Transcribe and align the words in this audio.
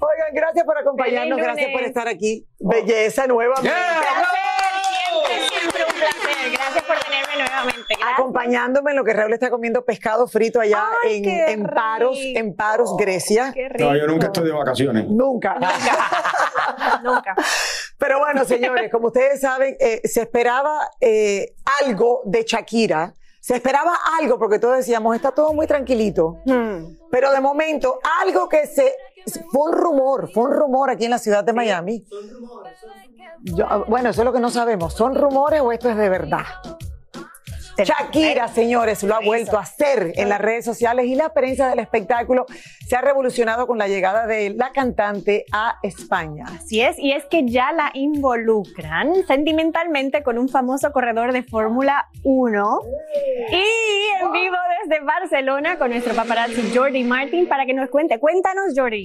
Oigan, 0.00 0.34
gracias 0.34 0.64
por 0.64 0.78
acompañarnos, 0.78 1.38
gracias 1.38 1.70
por 1.72 1.82
estar 1.82 2.08
aquí. 2.08 2.46
Belleza 2.58 3.26
nuevamente. 3.26 3.70
Siempre, 3.70 5.48
siempre 5.48 5.84
un 5.84 5.94
placer. 5.94 6.52
Gracias 6.52 6.84
por 6.84 6.98
tenerme 6.98 7.36
nuevamente. 7.36 7.84
Gracias. 7.88 8.12
Acompañándome 8.12 8.90
en 8.90 8.96
lo 8.96 9.04
que 9.04 9.12
Raúl 9.12 9.32
está 9.32 9.50
comiendo 9.50 9.84
pescado 9.84 10.26
frito 10.26 10.60
allá 10.60 10.84
Ay, 11.04 11.22
en, 11.24 11.28
en 11.28 11.66
Paros, 11.66 12.18
en 12.20 12.54
Paros, 12.54 12.96
Grecia. 12.96 13.52
Qué 13.54 13.68
rico. 13.68 13.90
No, 13.90 13.96
yo 13.96 14.06
nunca 14.06 14.26
estoy 14.26 14.46
de 14.46 14.52
vacaciones. 14.52 15.08
Nunca. 15.08 15.56
Nunca. 17.02 17.34
Pero 17.98 18.18
bueno, 18.20 18.44
señores, 18.44 18.90
como 18.90 19.08
ustedes 19.08 19.40
saben, 19.40 19.76
eh, 19.80 20.00
se 20.04 20.22
esperaba 20.22 20.90
eh, 21.00 21.54
algo 21.82 22.22
de 22.24 22.44
Shakira. 22.44 23.14
Se 23.40 23.54
esperaba 23.54 23.96
algo, 24.20 24.38
porque 24.38 24.58
todos 24.58 24.76
decíamos, 24.76 25.16
está 25.16 25.32
todo 25.32 25.52
muy 25.52 25.66
tranquilito. 25.66 26.42
Hmm. 26.44 26.96
Pero 27.10 27.32
de 27.32 27.40
momento, 27.40 27.98
algo 28.20 28.48
que 28.48 28.66
se. 28.66 28.94
Fue 29.50 29.70
un 29.70 29.76
rumor, 29.76 30.30
fue 30.32 30.44
un 30.44 30.52
rumor 30.52 30.90
aquí 30.90 31.04
en 31.04 31.10
la 31.10 31.18
ciudad 31.18 31.44
de 31.44 31.52
Miami. 31.52 32.04
Yo- 33.42 33.84
bueno, 33.88 34.10
eso 34.10 34.22
es 34.22 34.24
lo 34.24 34.32
que 34.32 34.40
no 34.40 34.50
sabemos. 34.50 34.94
¿Son 34.94 35.14
rumores 35.14 35.60
o 35.60 35.72
esto 35.72 35.88
es 35.90 35.96
de 35.96 36.08
verdad? 36.08 36.44
Shakira, 37.84 38.48
señores, 38.48 39.02
lo 39.02 39.14
ha 39.14 39.20
vuelto 39.20 39.56
a 39.56 39.62
hacer 39.62 40.12
en 40.16 40.28
las 40.28 40.40
redes 40.40 40.64
sociales 40.64 41.06
y 41.06 41.14
la 41.14 41.32
prensa 41.32 41.68
del 41.68 41.78
espectáculo 41.78 42.46
se 42.86 42.96
ha 42.96 43.00
revolucionado 43.00 43.66
con 43.66 43.78
la 43.78 43.88
llegada 43.88 44.26
de 44.26 44.50
la 44.50 44.72
cantante 44.72 45.44
a 45.52 45.78
España. 45.82 46.44
Así 46.48 46.80
es, 46.80 46.98
y 46.98 47.12
es 47.12 47.24
que 47.26 47.46
ya 47.46 47.72
la 47.72 47.90
involucran 47.94 49.26
sentimentalmente 49.26 50.22
con 50.22 50.38
un 50.38 50.48
famoso 50.48 50.92
corredor 50.92 51.32
de 51.32 51.42
Fórmula 51.42 52.08
1 52.24 52.80
y 53.52 54.22
en 54.22 54.32
vivo 54.32 54.56
desde 54.82 55.04
Barcelona 55.04 55.78
con 55.78 55.90
nuestro 55.90 56.14
paparazzi 56.14 56.72
Jordi 56.74 57.04
Martin 57.04 57.48
para 57.48 57.66
que 57.66 57.74
nos 57.74 57.90
cuente. 57.90 58.18
Cuéntanos, 58.18 58.72
Jordi. 58.76 59.02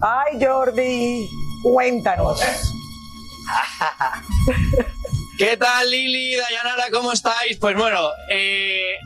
Ay, 0.00 0.44
Jordi, 0.44 1.28
cuéntanos. 1.62 2.42
¿Qué 5.38 5.56
tal 5.56 5.88
Lili, 5.88 6.34
Dayanara? 6.34 6.90
¿Cómo 6.90 7.12
estáis? 7.12 7.58
Pues 7.58 7.76
bueno, 7.76 8.10
eh, 8.28 8.96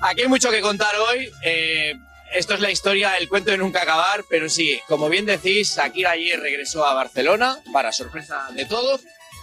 aquí 0.00 0.22
hay 0.22 0.28
mucho 0.28 0.48
que 0.48 0.60
contar 0.60 0.94
hoy. 0.94 1.28
Eh, 1.42 1.96
esto 2.32 2.54
es 2.54 2.60
la 2.60 2.70
historia, 2.70 3.16
el 3.16 3.28
cuento 3.28 3.50
de 3.50 3.58
nunca 3.58 3.82
acabar, 3.82 4.24
pero 4.30 4.48
sí, 4.48 4.80
como 4.86 5.08
bien 5.08 5.26
decís, 5.26 5.74
Shakira 5.74 6.12
ayer 6.12 6.38
regresó 6.38 6.86
a 6.86 6.94
Barcelona, 6.94 7.58
para 7.72 7.90
sorpresa 7.90 8.46
de 8.54 8.66
todos, 8.66 9.00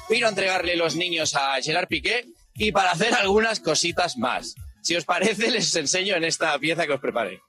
vino 0.10 0.28
a 0.28 0.30
entregarle 0.30 0.78
los 0.78 0.96
niños 0.96 1.36
a 1.36 1.62
Gerard 1.62 1.90
Piqué 1.90 2.28
y 2.56 2.72
para 2.72 2.92
hacer 2.92 3.14
algunas 3.14 3.60
cositas 3.60 4.16
más. 4.16 4.56
Si 4.82 4.96
os 4.96 5.04
parece, 5.04 5.52
les 5.52 5.76
enseño 5.76 6.16
en 6.16 6.24
esta 6.24 6.58
pieza 6.60 6.88
que 6.88 6.94
os 6.94 7.02
preparé. 7.02 7.42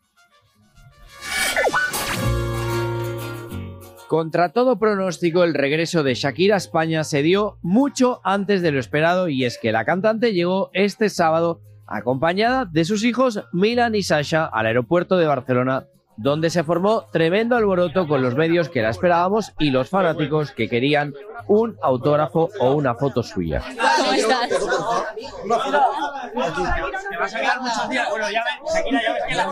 Contra 4.09 4.55
todo 4.55 4.79
pronóstico, 4.79 5.45
el 5.45 5.53
regreso 5.53 6.03
de 6.03 6.15
Shakira 6.15 6.55
a 6.55 6.57
España 6.57 7.05
se 7.05 7.23
dio 7.23 7.59
mucho 7.61 8.23
antes 8.25 8.63
de 8.63 8.71
lo 8.71 8.81
esperado 8.81 9.29
y 9.29 9.45
es 9.45 9.59
que 9.59 9.71
la 9.71 9.85
cantante 9.85 10.33
llegó 10.33 10.71
este 10.73 11.11
sábado 11.11 11.61
acompañada 11.87 12.65
de 12.65 12.87
sus 12.87 13.05
hijos 13.05 13.45
Milan 13.53 13.95
y 13.95 14.03
Sasha 14.03 14.47
al 14.47 14.65
aeropuerto 14.65 15.19
de 15.19 15.27
Barcelona, 15.27 15.89
donde 16.19 16.51
se 16.51 16.65
formó 16.65 17.05
tremendo 17.13 17.57
alboroto 17.57 18.09
con 18.09 18.23
los 18.23 18.35
medios 18.35 18.69
que 18.69 18.83
la 18.83 18.91
esperábamos 18.91 19.53
y 19.59 19.71
los 19.71 19.89
fanáticos 19.89 20.51
que 20.51 20.69
querían 20.69 21.15
un 21.47 21.77
autógrafo 21.81 22.51
o 22.59 22.75
una 22.75 22.97
foto 22.97 23.23
suya. 23.23 23.63
¿Cómo 23.63 24.13
estás? 24.13 24.51
Me 27.11 27.17
vas 27.19 27.35
a 27.35 27.41
quedar 27.41 27.61
muchos 27.61 27.89
días. 27.89 28.09
Bueno, 28.11 28.31
ya 28.31 28.43
ves, 28.45 28.75
Shakira, 28.75 29.01
ya 29.03 29.13
ves 29.15 29.23
que 29.29 29.35
la 29.35 29.49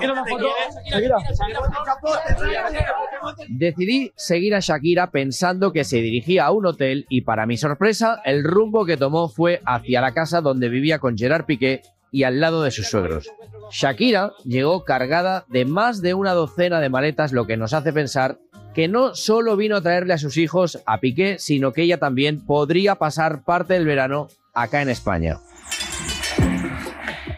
Decidí 3.49 4.13
seguir 4.17 4.55
a 4.55 4.61
Shakira 4.61 5.11
pensando 5.11 5.73
que 5.73 5.85
se 5.85 5.99
dirigía 5.99 6.47
a 6.47 6.51
un 6.51 6.67
hotel 6.67 7.07
y 7.09 7.23
para 7.23 7.47
mi 7.47 7.57
sorpresa 7.57 8.21
el 8.25 8.43
rumbo 8.43 8.85
que 8.85 8.97
tomó 8.97 9.29
fue 9.29 9.63
hacia 9.65 10.01
la 10.01 10.13
casa 10.13 10.41
donde 10.41 10.69
vivía 10.69 10.99
con 10.99 11.17
Gerard 11.17 11.47
Piqué 11.47 11.83
y 12.11 12.25
al 12.25 12.41
lado 12.41 12.63
de 12.63 12.71
sus 12.71 12.89
suegros. 12.89 13.31
Shakira 13.71 14.33
llegó 14.45 14.85
cargada 14.85 15.45
de 15.49 15.65
más 15.65 16.03
de 16.03 16.15
una 16.15 16.33
docena 16.33 16.81
de 16.81 16.89
maletas, 16.89 17.33
lo 17.33 17.47
que 17.47 17.57
nos 17.57 17.73
hace 17.73 17.93
pensar 17.93 18.39
que 18.75 18.89
no 18.89 19.15
solo 19.15 19.57
vino 19.57 19.77
a 19.77 19.81
traerle 19.81 20.13
a 20.13 20.19
sus 20.19 20.37
hijos 20.37 20.83
a 20.85 21.01
Piqué, 21.01 21.39
sino 21.39 21.73
que 21.73 21.83
ella 21.83 21.99
también 21.99 22.45
podría 22.45 22.97
pasar 22.97 23.43
parte 23.43 23.73
del 23.73 23.87
verano 23.87 24.29
acá 24.53 24.83
en 24.83 24.91
España. 24.91 25.41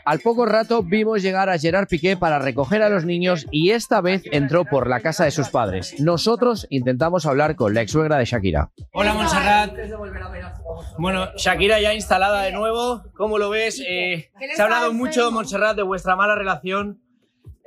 Al 0.09 0.21
poco 0.21 0.47
rato 0.47 0.83
vimos 0.83 1.21
llegar 1.21 1.51
a 1.51 1.59
Gerard 1.59 1.87
Piqué 1.87 2.17
para 2.17 2.39
recoger 2.39 2.81
a 2.81 2.89
los 2.89 3.05
niños 3.05 3.45
y 3.51 3.73
esta 3.73 4.01
vez 4.01 4.23
entró 4.33 4.65
por 4.65 4.89
la 4.89 5.01
casa 5.01 5.27
de 5.27 5.31
sus 5.31 5.51
padres. 5.51 6.01
Nosotros 6.01 6.67
intentamos 6.71 7.27
hablar 7.27 7.57
con 7.57 7.75
la 7.75 7.83
ex 7.83 7.93
suegra 7.93 8.17
de 8.17 8.25
Shakira. 8.25 8.71
Hola 8.95 9.13
Montserrat. 9.13 9.75
Bueno, 10.97 11.29
Shakira 11.37 11.79
ya 11.83 11.93
instalada 11.93 12.41
de 12.41 12.53
nuevo. 12.53 13.03
¿Cómo 13.19 13.37
lo 13.37 13.51
ves? 13.51 13.83
Eh, 13.87 14.31
se 14.57 14.63
ha 14.63 14.65
hablado 14.65 14.95
mucho, 14.95 15.31
Montserrat, 15.31 15.77
de 15.77 15.83
vuestra 15.83 16.17
mala 16.17 16.37
relación. 16.37 17.03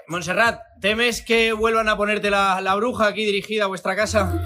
Montserrat, 0.08 0.62
¿temes 0.80 1.22
que 1.22 1.54
vuelvan 1.54 1.90
a 1.90 1.96
ponerte 1.96 2.32
la, 2.32 2.60
la 2.60 2.74
bruja 2.74 3.06
aquí 3.06 3.24
dirigida 3.24 3.66
a 3.66 3.68
vuestra 3.68 3.96
casa? 3.96 4.44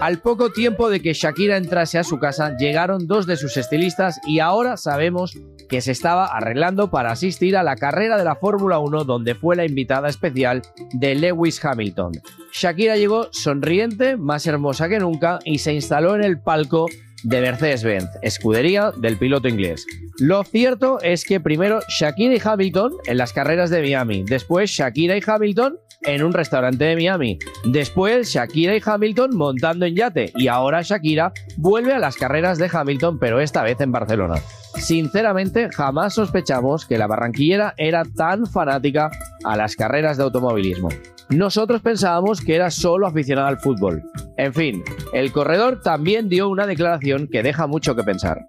Al 0.00 0.18
poco 0.18 0.50
tiempo 0.52 0.90
de 0.90 1.00
que 1.00 1.14
Shakira 1.14 1.56
entrase 1.56 1.98
a 1.98 2.04
su 2.04 2.18
casa, 2.18 2.56
llegaron 2.58 3.06
dos 3.06 3.26
de 3.26 3.36
sus 3.36 3.56
estilistas 3.56 4.20
y 4.26 4.40
ahora 4.40 4.76
sabemos 4.76 5.38
que 5.68 5.80
se 5.80 5.92
estaba 5.92 6.26
arreglando 6.26 6.90
para 6.90 7.12
asistir 7.12 7.56
a 7.56 7.62
la 7.62 7.76
carrera 7.76 8.18
de 8.18 8.24
la 8.24 8.36
Fórmula 8.36 8.78
1 8.78 9.04
donde 9.04 9.34
fue 9.34 9.56
la 9.56 9.64
invitada 9.64 10.08
especial 10.08 10.62
de 10.92 11.14
Lewis 11.14 11.64
Hamilton. 11.64 12.12
Shakira 12.52 12.96
llegó 12.96 13.28
sonriente, 13.32 14.16
más 14.16 14.46
hermosa 14.46 14.88
que 14.88 14.98
nunca 14.98 15.38
y 15.44 15.58
se 15.58 15.72
instaló 15.72 16.14
en 16.14 16.24
el 16.24 16.40
palco 16.40 16.86
de 17.24 17.40
Mercedes-Benz, 17.40 18.10
escudería 18.22 18.92
del 18.92 19.16
piloto 19.16 19.48
inglés. 19.48 19.86
Lo 20.18 20.44
cierto 20.44 21.00
es 21.00 21.24
que 21.24 21.40
primero 21.40 21.80
Shakira 21.88 22.34
y 22.34 22.40
Hamilton 22.42 22.92
en 23.06 23.16
las 23.16 23.32
carreras 23.32 23.70
de 23.70 23.80
Miami, 23.80 24.24
después 24.24 24.70
Shakira 24.70 25.16
y 25.16 25.22
Hamilton 25.26 25.78
en 26.06 26.22
un 26.22 26.32
restaurante 26.32 26.84
de 26.84 26.96
Miami, 26.96 27.38
después 27.64 28.32
Shakira 28.32 28.76
y 28.76 28.82
Hamilton 28.84 29.36
montando 29.36 29.86
en 29.86 29.94
yate 29.94 30.32
y 30.36 30.48
ahora 30.48 30.82
Shakira 30.82 31.32
vuelve 31.56 31.92
a 31.92 31.98
las 31.98 32.16
carreras 32.16 32.58
de 32.58 32.70
Hamilton 32.72 33.18
pero 33.18 33.40
esta 33.40 33.62
vez 33.62 33.80
en 33.80 33.92
Barcelona. 33.92 34.36
Sinceramente, 34.76 35.70
jamás 35.72 36.14
sospechamos 36.14 36.86
que 36.86 36.98
la 36.98 37.06
barranquillera 37.06 37.74
era 37.76 38.04
tan 38.04 38.46
fanática 38.46 39.10
a 39.44 39.56
las 39.56 39.74
carreras 39.74 40.16
de 40.16 40.24
automovilismo. 40.24 40.88
Nosotros 41.28 41.82
pensábamos 41.82 42.40
que 42.40 42.54
era 42.54 42.70
solo 42.70 43.06
aficionada 43.06 43.48
al 43.48 43.58
fútbol. 43.58 44.02
En 44.36 44.54
fin, 44.54 44.84
el 45.12 45.32
corredor 45.32 45.80
también 45.82 46.28
dio 46.28 46.48
una 46.48 46.66
declaración 46.66 47.26
que 47.26 47.42
deja 47.42 47.66
mucho 47.66 47.96
que 47.96 48.04
pensar. 48.04 48.46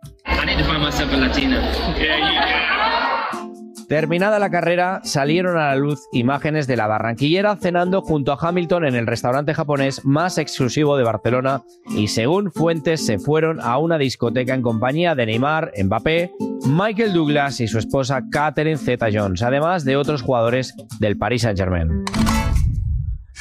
Terminada 3.87 4.37
la 4.37 4.51
carrera, 4.51 4.99
salieron 5.05 5.57
a 5.57 5.67
la 5.67 5.75
luz 5.77 6.09
imágenes 6.11 6.67
de 6.67 6.75
la 6.75 6.87
barranquillera 6.87 7.55
cenando 7.55 8.01
junto 8.01 8.33
a 8.33 8.37
Hamilton 8.39 8.85
en 8.85 8.95
el 8.95 9.07
restaurante 9.07 9.53
japonés 9.53 10.03
más 10.03 10.37
exclusivo 10.37 10.97
de 10.97 11.05
Barcelona 11.05 11.63
y 11.91 12.09
según 12.09 12.51
fuentes 12.51 13.05
se 13.05 13.17
fueron 13.17 13.61
a 13.61 13.77
una 13.77 13.97
discoteca 13.97 14.53
en 14.53 14.61
compañía 14.61 15.15
de 15.15 15.25
Neymar, 15.25 15.71
Mbappé, 15.81 16.33
Michael 16.65 17.13
Douglas 17.13 17.61
y 17.61 17.69
su 17.69 17.77
esposa 17.77 18.23
Catherine 18.29 18.77
Zeta-Jones, 18.77 19.41
además 19.41 19.85
de 19.85 19.95
otros 19.95 20.21
jugadores 20.21 20.73
del 20.99 21.17
Paris 21.17 21.43
Saint-Germain. 21.43 22.03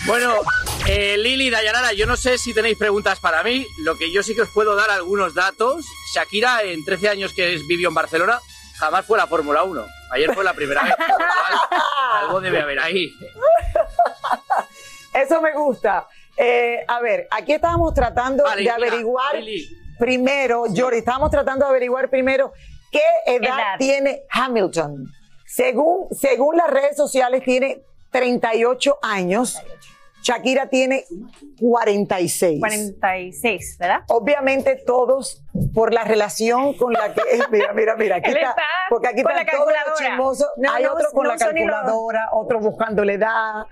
Bueno, 0.07 0.33
eh, 0.87 1.17
Lili, 1.19 1.51
Dayanara, 1.51 1.93
yo 1.93 2.07
no 2.07 2.17
sé 2.17 2.39
si 2.39 2.55
tenéis 2.55 2.79
preguntas 2.79 3.19
para 3.19 3.43
mí. 3.43 3.67
Lo 3.83 3.99
que 3.99 4.13
yo 4.13 4.23
sí 4.23 4.37
que 4.37 4.43
os 4.43 4.51
puedo 4.51 4.77
dar 4.77 4.91
algunos 4.91 5.35
datos. 5.35 5.85
Shakira, 6.15 6.63
en 6.63 6.85
13 6.85 7.09
años 7.09 7.33
que 7.33 7.59
vivió 7.67 7.89
en 7.89 7.95
Barcelona, 7.95 8.39
jamás 8.79 9.05
fue 9.05 9.19
a 9.19 9.23
la 9.23 9.27
Fórmula 9.27 9.65
1. 9.65 9.96
Ayer 10.11 10.35
fue 10.35 10.45
la 10.45 10.55
primera 10.55 10.83
vez. 10.83 10.95
algo 12.23 12.41
debe 12.41 12.61
haber 12.61 12.79
ahí. 12.81 13.11
Eso 15.15 15.41
me 15.41 15.53
gusta. 15.53 16.07
Eh, 16.37 16.85
a 16.87 17.01
ver, 17.01 17.27
aquí 17.31 17.53
estábamos 17.55 17.95
tratando 17.95 18.45
Vale, 18.45 18.63
de 18.63 18.71
averiguar 18.71 19.37
Lili. 19.37 19.67
primero, 19.99 20.65
Jordi, 20.75 20.99
estábamos 20.99 21.31
tratando 21.31 21.65
de 21.65 21.71
averiguar 21.71 22.11
primero 22.11 22.53
qué 22.93 23.01
edad, 23.27 23.59
Edad. 23.59 23.79
tiene 23.79 24.23
Hamilton. 24.31 25.07
Según, 25.47 26.09
según 26.15 26.57
las 26.57 26.71
redes 26.71 26.97
sociales, 26.97 27.43
tiene 27.43 27.83
38 28.11 28.99
años. 29.03 29.59
Shakira 30.27 30.69
tiene 30.69 31.05
46. 31.61 32.59
46, 32.61 33.77
¿verdad? 33.79 34.01
Obviamente 34.09 34.83
todos 34.87 35.43
por 35.73 35.93
la 35.95 36.03
relación 36.05 36.75
con 36.75 36.93
la 36.93 37.15
que 37.15 37.23
mira 37.51 37.73
mira 37.73 37.97
mira 37.97 38.17
aquí 38.17 38.31
está, 38.31 38.41
está 38.51 38.63
porque 38.89 39.09
aquí 39.09 39.21
están 39.21 39.35
todos 39.47 39.59
los 39.59 39.75
calculadora. 39.77 39.97
chismosos 40.11 40.49
No, 40.57 40.73
hay 40.73 40.85
no, 40.85 40.93
otro 40.95 41.07
con 41.13 41.23
no 41.25 41.29
la 41.29 41.53
ni 41.53 41.61
los- 41.65 41.71
calculadora 41.77 42.29
otro 42.33 42.61
buscando 42.61 43.05
la 43.05 43.13
edad 43.13 43.67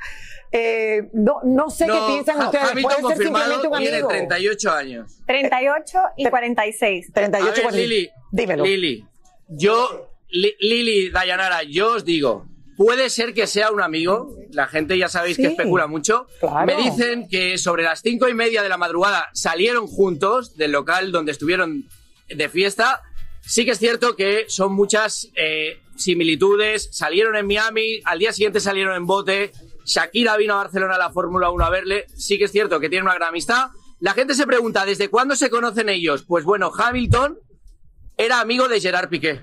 Eh, 0.56 1.08
no, 1.14 1.40
no 1.42 1.68
sé 1.68 1.86
qué 1.86 1.98
piensan 2.06 2.38
ustedes 2.40 2.70
Hamilton 2.70 3.00
puede 3.02 3.14
ser 3.16 3.24
simplemente 3.26 3.66
un 3.66 3.78
tiene 3.78 3.96
amigo 3.96 4.08
38 4.08 4.70
años. 4.70 5.20
38 5.26 5.98
y 6.16 6.26
46. 6.26 7.12
38 7.12 7.42
A 7.42 7.50
ver, 7.52 7.62
46. 7.64 7.88
Lili, 7.88 8.10
dímelo 8.30 8.64
Lili, 8.64 9.04
yo, 9.48 10.08
Li- 10.28 10.54
Lili, 10.60 11.10
Dayanara, 11.10 11.64
yo 11.64 11.94
os 11.94 12.04
digo, 12.04 12.46
puede 12.76 13.10
ser 13.10 13.34
que 13.34 13.46
sea 13.46 13.70
un 13.70 13.80
amigo, 13.80 14.34
la 14.50 14.66
gente 14.66 14.96
ya 14.98 15.08
sabéis 15.08 15.36
que 15.36 15.46
especula 15.48 15.86
mucho. 15.86 16.26
claro. 16.40 16.66
Me 16.66 16.76
dicen 16.76 17.28
que 17.28 17.58
sobre 17.58 17.82
las 17.82 18.00
cinco 18.00 18.28
y 18.28 18.34
media 18.34 18.62
de 18.62 18.68
la 18.68 18.76
madrugada 18.76 19.28
salieron 19.32 19.86
juntos 19.86 20.56
del 20.56 20.72
local 20.72 21.12
donde 21.12 21.32
estuvieron 21.32 21.88
de 22.28 22.48
fiesta. 22.48 23.02
Sí 23.42 23.64
que 23.64 23.72
es 23.72 23.78
cierto 23.78 24.16
que 24.16 24.46
son 24.48 24.72
muchas 24.72 25.28
eh, 25.36 25.80
similitudes. 25.96 26.88
Salieron 26.92 27.36
en 27.36 27.46
Miami, 27.46 28.00
al 28.04 28.18
día 28.18 28.32
siguiente 28.32 28.60
salieron 28.60 28.96
en 28.96 29.06
bote. 29.06 29.52
Shakira 29.84 30.36
vino 30.36 30.54
a 30.54 30.64
Barcelona 30.64 30.94
a 30.94 30.98
la 30.98 31.10
Fórmula 31.10 31.50
1 31.50 31.64
a 31.64 31.70
verle. 31.70 32.06
Sí 32.16 32.38
que 32.38 32.44
es 32.44 32.52
cierto 32.52 32.80
que 32.80 32.88
tienen 32.88 33.04
una 33.04 33.14
gran 33.14 33.28
amistad. 33.28 33.68
La 34.00 34.12
gente 34.14 34.34
se 34.34 34.46
pregunta, 34.46 34.84
¿desde 34.84 35.08
cuándo 35.08 35.36
se 35.36 35.50
conocen 35.50 35.88
ellos? 35.88 36.24
Pues 36.26 36.44
bueno, 36.44 36.72
Hamilton 36.76 37.38
era 38.16 38.40
amigo 38.40 38.68
de 38.68 38.80
Gerard 38.80 39.08
Piqué. 39.08 39.42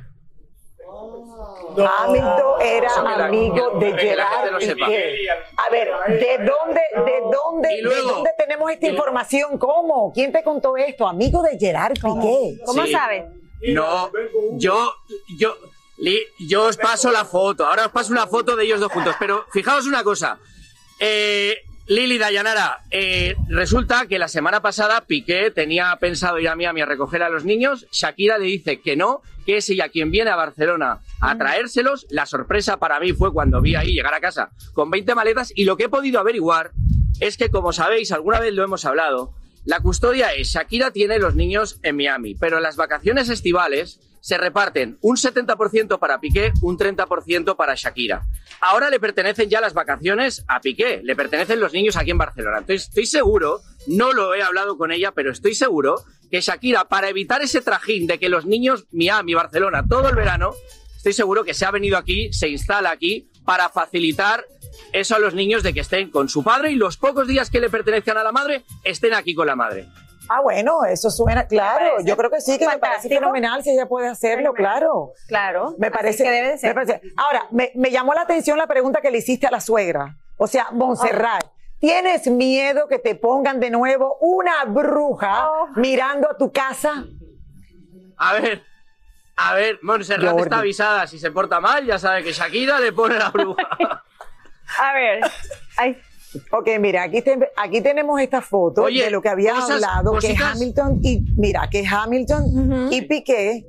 Hamilton 1.77 2.61
era 2.61 3.25
amigo 3.25 3.79
de 3.79 3.93
Gerard. 3.97 4.57
Piqué. 4.59 5.27
A 5.57 5.69
ver, 5.71 5.89
¿de 6.07 6.38
dónde, 6.39 6.81
de 7.05 7.21
dónde, 7.31 7.69
de 7.81 8.01
dónde 8.01 8.29
tenemos 8.38 8.71
esta 8.71 8.88
información? 8.88 9.57
¿Cómo? 9.57 10.11
¿Quién 10.13 10.31
te 10.31 10.43
contó 10.43 10.75
esto? 10.77 11.07
Amigo 11.07 11.41
de 11.41 11.57
Gerard 11.57 11.93
Piqué. 11.93 12.57
¿Cómo 12.65 12.85
Sí. 12.85 12.91
sabes? 12.91 13.23
No, 13.73 14.09
yo, 14.53 14.93
yo, 15.38 15.55
yo 16.39 16.63
os 16.65 16.77
paso 16.77 17.11
la 17.11 17.25
foto. 17.25 17.65
Ahora 17.65 17.85
os 17.85 17.91
paso 17.91 18.11
una 18.11 18.27
foto 18.27 18.55
de 18.55 18.65
ellos 18.65 18.79
dos 18.79 18.91
juntos. 18.91 19.15
Pero 19.19 19.45
fijaos 19.51 19.85
una 19.85 20.03
cosa. 20.03 20.39
Eh, 20.99 21.55
Lili 21.91 22.17
Dayanara, 22.17 22.85
eh, 22.89 23.35
resulta 23.49 24.05
que 24.05 24.17
la 24.17 24.29
semana 24.29 24.61
pasada 24.61 25.01
Piqué 25.01 25.51
tenía 25.51 25.93
pensado 25.99 26.39
ir 26.39 26.47
a 26.47 26.55
Miami 26.55 26.79
a 26.79 26.85
recoger 26.85 27.21
a 27.21 27.29
los 27.29 27.43
niños. 27.43 27.85
Shakira 27.91 28.38
le 28.38 28.45
dice 28.45 28.79
que 28.79 28.95
no, 28.95 29.21
que 29.45 29.57
es 29.57 29.69
ella 29.69 29.89
quien 29.89 30.09
viene 30.09 30.29
a 30.29 30.38
Barcelona 30.38 31.01
a 31.19 31.38
traérselos. 31.38 32.07
La 32.09 32.25
sorpresa 32.25 32.77
para 32.77 32.97
mí 33.01 33.11
fue 33.11 33.33
cuando 33.33 33.59
vi 33.59 33.75
ahí 33.75 33.93
llegar 33.93 34.13
a 34.13 34.21
casa 34.21 34.51
con 34.71 34.89
20 34.89 35.15
maletas. 35.15 35.51
Y 35.53 35.65
lo 35.65 35.75
que 35.75 35.83
he 35.83 35.89
podido 35.89 36.21
averiguar 36.21 36.71
es 37.19 37.35
que, 37.35 37.51
como 37.51 37.73
sabéis, 37.73 38.13
alguna 38.13 38.39
vez 38.39 38.53
lo 38.53 38.63
hemos 38.63 38.85
hablado, 38.85 39.33
la 39.65 39.81
custodia 39.81 40.29
es 40.29 40.47
Shakira 40.47 40.91
tiene 40.91 41.19
los 41.19 41.35
niños 41.35 41.77
en 41.83 41.97
Miami, 41.97 42.35
pero 42.35 42.61
las 42.61 42.77
vacaciones 42.77 43.27
estivales 43.27 43.99
se 44.21 44.38
reparten 44.38 44.97
un 45.01 45.18
70% 45.18 46.00
para 46.00 46.21
Piqué, 46.21 46.53
un 46.62 46.77
30% 46.77 47.56
para 47.56 47.75
Shakira. 47.75 48.23
Ahora 48.62 48.89
le 48.89 49.00
pertenecen 49.00 49.50
ya 49.50 49.59
las 49.59 49.73
vacaciones 49.73 50.45
a 50.47 50.62
Piqué, 50.62 51.01
le 51.03 51.15
pertenecen 51.15 51.59
los 51.59 51.73
niños 51.73 51.97
aquí 51.97 52.12
en 52.12 52.18
Barcelona. 52.18 52.59
Entonces 52.59 52.88
estoy 52.88 53.07
seguro, 53.07 53.62
no 53.88 54.13
lo 54.13 54.33
he 54.33 54.41
hablado 54.41 54.77
con 54.77 54.91
ella, 54.91 55.12
pero 55.12 55.31
estoy 55.31 55.56
seguro 55.56 55.95
que 56.29 56.39
Shakira, 56.39 56.85
para 56.85 57.09
evitar 57.09 57.41
ese 57.41 57.62
trajín 57.62 58.07
de 58.07 58.18
que 58.18 58.29
los 58.29 58.45
niños 58.45 58.85
Miami, 58.91 59.33
Barcelona, 59.33 59.83
todo 59.88 60.07
el 60.07 60.15
verano, 60.15 60.51
estoy 60.95 61.13
seguro 61.13 61.44
que 61.44 61.53
se 61.53 61.65
ha 61.65 61.71
venido 61.71 61.97
aquí, 61.97 62.31
se 62.31 62.47
instala 62.47 62.91
aquí 62.91 63.29
para 63.44 63.69
facilitar 63.69 64.45
eso 64.94 65.15
a 65.15 65.19
los 65.19 65.33
niños 65.33 65.63
de 65.63 65.74
que 65.74 65.81
estén 65.81 66.09
con 66.09 66.29
su 66.29 66.44
padre 66.44 66.71
y 66.71 66.75
los 66.75 66.95
pocos 66.95 67.27
días 67.27 67.50
que 67.50 67.59
le 67.59 67.69
pertenezcan 67.69 68.17
a 68.17 68.24
la 68.24 68.31
madre 68.31 68.63
estén 68.83 69.13
aquí 69.13 69.33
con 69.33 69.47
la 69.47 69.56
madre. 69.56 69.88
Ah, 70.33 70.39
bueno, 70.42 70.86
eso 70.86 71.10
suena 71.12 71.45
claro. 71.48 71.98
Yo 72.06 72.16
creo 72.16 72.30
que 72.30 72.39
sí, 72.39 72.57
que 72.57 72.66
me 72.66 72.78
parece 72.78 72.80
fantástico. 73.10 73.16
fenomenal 73.19 73.63
si 73.63 73.72
ella 73.72 73.88
puede 73.88 74.07
hacerlo, 74.07 74.54
claro. 74.54 75.12
Claro. 75.28 75.75
Me 75.78 75.92
parece, 75.92 76.24
que 76.24 76.31
debe 76.31 76.48
de 76.51 76.57
ser. 76.57 76.69
me 76.69 76.86
parece- 76.86 77.01
Ahora, 77.18 77.48
me, 77.51 77.72
me 77.75 77.92
llamó 77.92 78.13
la 78.13 78.22
atención 78.22 78.57
la 78.57 78.68
pregunta 78.68 79.01
que 79.01 79.12
le 79.12 79.18
hiciste 79.18 79.48
a 79.48 79.51
la 79.51 79.60
suegra. 79.60 80.16
O 80.38 80.48
sea, 80.48 80.69
Montserrat, 80.72 81.44
¿tienes 81.80 82.28
miedo 82.28 82.88
que 82.88 82.98
te 83.00 83.16
pongan 83.16 83.60
de 83.60 83.69
nuevo 83.72 84.18
una 84.22 84.63
bruja 84.66 85.50
Oh. 85.50 85.68
mirando 85.75 86.30
a 86.31 86.38
tu 86.38 86.51
casa? 86.51 87.04
A 88.18 88.34
ver, 88.34 88.63
a 89.36 89.54
ver, 89.56 89.80
Montserrat 89.81 90.30
Jordi. 90.31 90.44
está 90.44 90.60
avisada, 90.60 91.07
si 91.07 91.19
se 91.19 91.31
porta 91.31 91.60
mal 91.60 91.86
ya 91.86 92.00
sabe 92.00 92.24
que 92.24 92.31
Shakira 92.31 92.80
le 92.80 92.94
pone 92.94 93.18
la 93.18 93.30
bruja. 93.31 93.63
A 94.80 94.94
ver. 94.94 95.19
Ay, 95.75 95.98
Ok, 96.51 96.68
mira, 96.80 97.04
aquí, 97.04 97.22
te- 97.22 97.51
aquí 97.57 97.81
tenemos 97.81 98.19
esta 98.22 98.42
foto 98.42 98.83
Oye, 98.83 99.04
de 99.06 99.12
lo 99.12 99.22
que 99.22 99.30
habías 99.30 99.56
cosas- 99.56 99.72
hablado, 99.83 100.12
que 100.13 100.28
cositas- 100.30 100.51
Hamilton 100.56 101.00
y, 101.04 101.22
mira, 101.38 101.69
que 101.69 101.83
Hamilton 101.86 102.44
Ujú. 102.44 102.94
y 102.94 103.01
Piqué, 103.01 103.65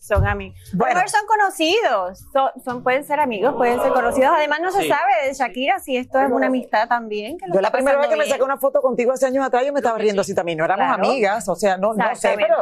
son 0.00 0.24
amigos. 0.24 0.56
Bueno. 0.72 0.94
Mejor 0.94 1.10
son 1.10 1.26
conocidos. 1.26 2.18
Son, 2.32 2.50
son- 2.64 2.82
pueden 2.84 3.04
ser 3.04 3.18
amigos, 3.18 3.54
pueden 3.56 3.80
ser 3.82 3.92
conocidos. 3.92 4.30
Además, 4.36 4.60
no 4.62 4.70
se 4.70 4.82
Sí. 4.82 4.88
sabe 4.88 5.26
de 5.26 5.34
Shakira 5.34 5.80
si 5.80 5.96
esto 5.96 6.20
es 6.20 6.30
una 6.30 6.46
amistad 6.46 6.86
también. 6.88 7.36
que 7.38 7.46
yo 7.52 7.60
la 7.60 7.72
primera 7.72 7.96
vez 7.98 8.06
que 8.06 8.10
pasando 8.10 8.16
me 8.18 8.24
saqué 8.30 8.38
bien. 8.38 8.44
una 8.52 8.56
foto 8.58 8.80
contigo 8.80 9.10
hace 9.12 9.26
años 9.26 9.44
atrás, 9.44 9.64
yo 9.66 9.72
me 9.72 9.80
estaba 9.80 9.98
riendo 9.98 10.20
así 10.20 10.32
también, 10.32 10.58
no 10.58 10.64
éramos 10.64 10.86
Claro. 10.86 11.04
amigas, 11.08 11.48
o 11.48 11.56
sea, 11.56 11.76
no, 11.76 11.92
no 11.94 12.14
sé, 12.14 12.34
pero, 12.36 12.56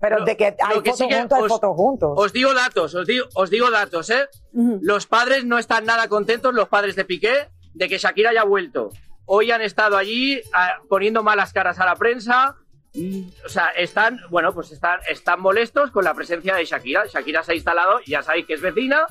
pero 0.00 0.18
Lo- 0.20 0.24
de 0.24 0.36
que 0.36 0.44
hay 0.44 0.52
que 0.52 0.90
fotos 0.90 0.98
sí 0.98 1.08
que 1.08 1.18
juntos, 1.18 1.36
hay 1.38 1.42
os- 1.44 1.48
fotos 1.48 1.74
juntos. 1.76 2.12
Os 2.16 2.32
digo 2.32 2.54
datos, 2.54 2.94
os 2.94 3.06
digo, 3.08 3.26
os 3.34 3.50
digo 3.50 3.70
datos, 3.72 4.10
¿eh? 4.10 4.28
Ujú. 4.52 4.78
Los 4.82 5.06
padres 5.08 5.44
no 5.44 5.58
están 5.58 5.84
nada 5.86 6.06
contentos, 6.06 6.54
los 6.54 6.68
padres 6.68 6.94
de 6.94 7.04
Piqué, 7.04 7.48
de 7.74 7.88
que 7.88 7.98
Shakira 7.98 8.30
haya 8.30 8.44
vuelto. 8.44 8.90
Hoy 9.26 9.50
han 9.50 9.62
estado 9.62 9.96
allí 9.96 10.40
ah, 10.52 10.78
poniendo 10.88 11.22
malas 11.22 11.52
caras 11.52 11.78
a 11.80 11.86
la 11.86 11.96
prensa. 11.96 12.56
O 13.44 13.48
sea, 13.48 13.68
están, 13.70 14.20
bueno, 14.30 14.54
pues 14.54 14.70
están, 14.70 15.00
están 15.08 15.40
molestos 15.40 15.90
con 15.90 16.04
la 16.04 16.14
presencia 16.14 16.54
de 16.54 16.64
Shakira. 16.64 17.06
Shakira 17.06 17.42
se 17.42 17.52
ha 17.52 17.54
instalado, 17.54 18.00
ya 18.06 18.22
sabéis 18.22 18.46
que 18.46 18.54
es 18.54 18.60
vecina. 18.60 19.06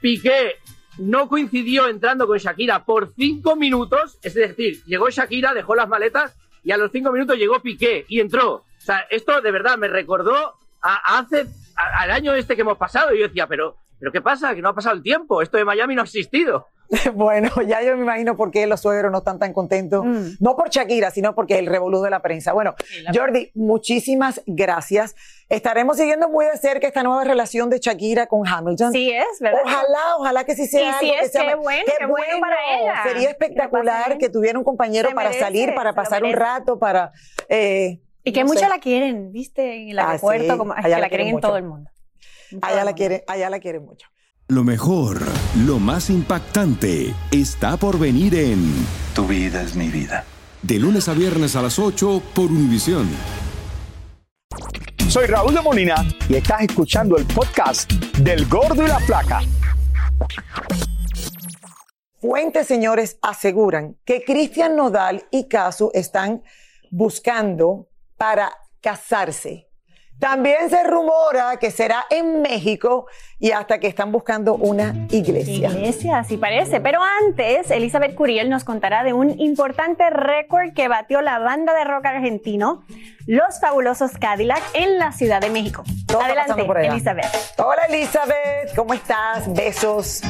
Piqué 0.00 0.56
no 0.98 1.28
coincidió 1.28 1.88
entrando 1.88 2.26
con 2.26 2.38
Shakira 2.38 2.84
por 2.84 3.14
cinco 3.14 3.56
minutos, 3.56 4.18
es 4.22 4.34
decir, 4.34 4.84
llegó 4.84 5.08
Shakira, 5.08 5.54
dejó 5.54 5.74
las 5.74 5.88
maletas 5.88 6.36
y 6.62 6.72
a 6.72 6.76
los 6.76 6.92
cinco 6.92 7.10
minutos 7.10 7.38
llegó 7.38 7.60
Piqué 7.60 8.04
y 8.08 8.20
entró. 8.20 8.52
O 8.54 8.64
sea, 8.78 9.06
esto 9.10 9.40
de 9.40 9.50
verdad 9.50 9.78
me 9.78 9.88
recordó 9.88 10.54
a, 10.82 11.18
hace, 11.18 11.46
al 11.76 12.10
año 12.10 12.34
este 12.34 12.54
que 12.54 12.62
hemos 12.62 12.78
pasado. 12.78 13.14
Y 13.14 13.20
yo 13.20 13.28
decía, 13.28 13.46
pero, 13.46 13.76
pero 13.98 14.12
¿qué 14.12 14.20
pasa? 14.20 14.54
Que 14.54 14.62
no 14.62 14.70
ha 14.70 14.74
pasado 14.74 14.96
el 14.96 15.02
tiempo. 15.02 15.42
Esto 15.42 15.56
de 15.56 15.64
Miami 15.64 15.94
no 15.94 16.02
ha 16.02 16.04
existido. 16.04 16.66
Bueno, 17.14 17.50
ya 17.66 17.82
yo 17.82 17.96
me 17.96 18.02
imagino 18.02 18.36
por 18.36 18.50
qué 18.50 18.66
los 18.66 18.80
suegros 18.80 19.12
no 19.12 19.18
están 19.18 19.38
tan 19.38 19.52
contentos. 19.52 20.04
Mm. 20.04 20.30
No 20.40 20.56
por 20.56 20.70
Shakira, 20.70 21.10
sino 21.10 21.34
porque 21.34 21.58
el 21.58 21.66
revolú 21.66 22.02
de 22.02 22.10
la 22.10 22.20
prensa. 22.20 22.52
Bueno, 22.52 22.74
Jordi, 23.14 23.50
muchísimas 23.54 24.42
gracias. 24.46 25.14
Estaremos 25.48 25.96
siguiendo 25.96 26.28
muy 26.28 26.46
de 26.46 26.56
cerca 26.58 26.86
esta 26.86 27.02
nueva 27.02 27.24
relación 27.24 27.70
de 27.70 27.78
Shakira 27.78 28.26
con 28.26 28.46
Hamilton. 28.46 28.92
Sí 28.92 29.10
es, 29.12 29.40
¿verdad? 29.40 29.60
Ojalá, 29.64 30.16
ojalá 30.18 30.44
que 30.44 30.54
sí 30.54 30.66
sea. 30.66 30.98
Si 30.98 31.06
algo 31.10 31.18
que 31.20 31.24
es, 31.26 31.32
sea- 31.32 31.46
qué 31.48 31.54
bueno, 31.54 31.92
qué 31.98 32.06
bueno 32.06 32.40
para 32.40 32.56
ella. 32.80 33.02
Sería 33.04 33.26
Que 33.26 33.30
espectacular 33.32 34.06
bien. 34.08 34.18
que 34.18 34.28
tuviera 34.28 34.58
un 34.58 34.64
compañero 34.64 35.08
Se 35.08 35.14
para 35.14 35.28
merece, 35.28 35.44
salir, 35.44 35.74
para 35.74 35.92
pasar 35.94 36.24
un 36.24 36.32
rato, 36.32 36.78
para. 36.78 37.12
eh, 37.48 38.00
Y 38.24 38.32
que 38.32 38.44
no 38.44 38.52
la 38.52 38.78
quieren, 38.78 39.32
¿viste? 39.32 39.82
En 39.82 39.88
el 39.90 39.98
Ah, 39.98 40.10
aeropuerto, 40.10 40.52
sí, 40.52 40.58
como, 40.58 40.74
que 40.74 40.82
la 40.82 40.88
la 40.88 41.08
quieren 41.08 41.08
quieren 41.10 41.34
en 41.36 41.40
todo 41.40 41.56
el 41.56 41.64
mundo. 41.64 41.90
Allá 42.62 42.84
la 42.84 42.94
quiere, 42.94 43.24
allá 43.28 43.48
la 43.48 43.60
quiere 43.60 43.78
mucho. 43.80 44.08
Lo 44.50 44.64
mejor, 44.64 45.20
lo 45.64 45.78
más 45.78 46.10
impactante, 46.10 47.14
está 47.30 47.76
por 47.76 48.00
venir 48.00 48.34
en 48.34 48.84
Tu 49.14 49.24
vida 49.24 49.62
es 49.62 49.76
mi 49.76 49.86
vida. 49.86 50.24
De 50.60 50.76
lunes 50.76 51.08
a 51.08 51.14
viernes 51.14 51.54
a 51.54 51.62
las 51.62 51.78
8 51.78 52.20
por 52.34 52.46
Univisión. 52.46 53.08
Soy 55.08 55.26
Raúl 55.26 55.54
de 55.54 55.60
Molina 55.60 56.04
y 56.28 56.34
estás 56.34 56.62
escuchando 56.62 57.16
el 57.16 57.26
podcast 57.26 57.92
del 58.18 58.44
Gordo 58.46 58.84
y 58.84 58.88
la 58.88 58.98
Flaca. 58.98 59.40
Fuentes, 62.20 62.66
señores, 62.66 63.18
aseguran 63.22 63.98
que 64.04 64.24
Cristian 64.24 64.74
Nodal 64.74 65.26
y 65.30 65.46
Casu 65.46 65.92
están 65.94 66.42
buscando 66.90 67.88
para 68.16 68.50
casarse. 68.80 69.69
También 70.20 70.68
se 70.68 70.84
rumora 70.84 71.56
que 71.58 71.70
será 71.70 72.04
en 72.10 72.42
México 72.42 73.06
y 73.38 73.52
hasta 73.52 73.80
que 73.80 73.86
están 73.86 74.12
buscando 74.12 74.54
una 74.54 74.94
iglesia. 75.10 75.70
Iglesia, 75.70 76.18
así 76.18 76.36
parece. 76.36 76.78
Pero 76.80 77.00
antes, 77.26 77.70
Elizabeth 77.70 78.14
Curiel 78.14 78.50
nos 78.50 78.62
contará 78.62 79.02
de 79.02 79.14
un 79.14 79.40
importante 79.40 80.10
récord 80.10 80.74
que 80.74 80.88
batió 80.88 81.22
la 81.22 81.38
banda 81.38 81.72
de 81.74 81.84
rock 81.84 82.04
argentino, 82.04 82.84
Los 83.26 83.60
Fabulosos 83.60 84.12
Cadillac, 84.18 84.62
en 84.74 84.98
la 84.98 85.12
Ciudad 85.12 85.40
de 85.40 85.50
México. 85.50 85.84
Todo 86.06 86.22
Adelante, 86.22 86.48
pasando 86.48 86.66
por 86.66 86.78
allá. 86.78 86.92
Elizabeth. 86.92 87.26
Hola 87.58 87.82
Elizabeth, 87.88 88.74
¿cómo 88.74 88.94
estás? 88.94 89.52
Besos. 89.52 90.22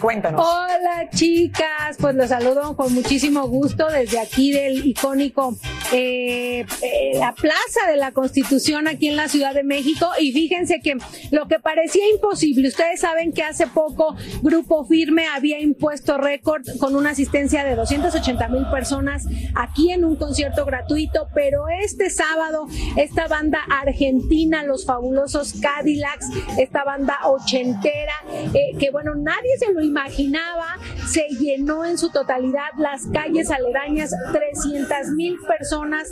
Cuéntanos. 0.00 0.46
Hola 0.46 1.08
chicas, 1.14 1.96
pues 1.98 2.14
los 2.14 2.28
saludo 2.28 2.76
con 2.76 2.92
muchísimo 2.92 3.48
gusto 3.48 3.88
desde 3.88 4.20
aquí 4.20 4.52
del 4.52 4.86
icónico 4.86 5.56
eh, 5.92 6.66
eh, 6.82 7.18
la 7.18 7.32
Plaza 7.32 7.88
de 7.88 7.96
la 7.96 8.12
Constitución 8.12 8.88
aquí 8.88 9.08
en 9.08 9.16
la 9.16 9.28
Ciudad 9.28 9.54
de 9.54 9.62
México 9.62 10.10
y 10.20 10.32
fíjense 10.32 10.80
que 10.80 10.98
lo 11.30 11.48
que 11.48 11.58
parecía 11.60 12.06
imposible, 12.10 12.68
ustedes 12.68 13.00
saben 13.00 13.32
que 13.32 13.42
hace 13.42 13.66
poco 13.66 14.14
Grupo 14.42 14.84
Firme 14.84 15.26
había 15.28 15.60
impuesto 15.60 16.18
récord 16.18 16.62
con 16.78 16.94
una 16.94 17.10
asistencia 17.10 17.64
de 17.64 17.74
280 17.74 18.48
mil 18.48 18.66
personas 18.66 19.24
aquí 19.54 19.92
en 19.92 20.04
un 20.04 20.16
concierto 20.16 20.66
gratuito, 20.66 21.28
pero 21.34 21.68
este 21.68 22.10
sábado 22.10 22.25
esta 22.96 23.28
banda 23.28 23.60
argentina, 23.68 24.62
los 24.64 24.86
fabulosos 24.86 25.54
Cadillacs, 25.60 26.26
esta 26.58 26.84
banda 26.84 27.18
ochentera, 27.24 28.14
eh, 28.54 28.76
que 28.78 28.90
bueno, 28.90 29.14
nadie 29.14 29.56
se 29.58 29.72
lo 29.72 29.82
imaginaba, 29.82 30.76
se 31.06 31.28
llenó 31.38 31.84
en 31.84 31.98
su 31.98 32.10
totalidad 32.10 32.70
las 32.78 33.06
calles 33.06 33.50
aledañas, 33.50 34.14
300 34.32 35.12
mil 35.14 35.38
personas 35.46 36.08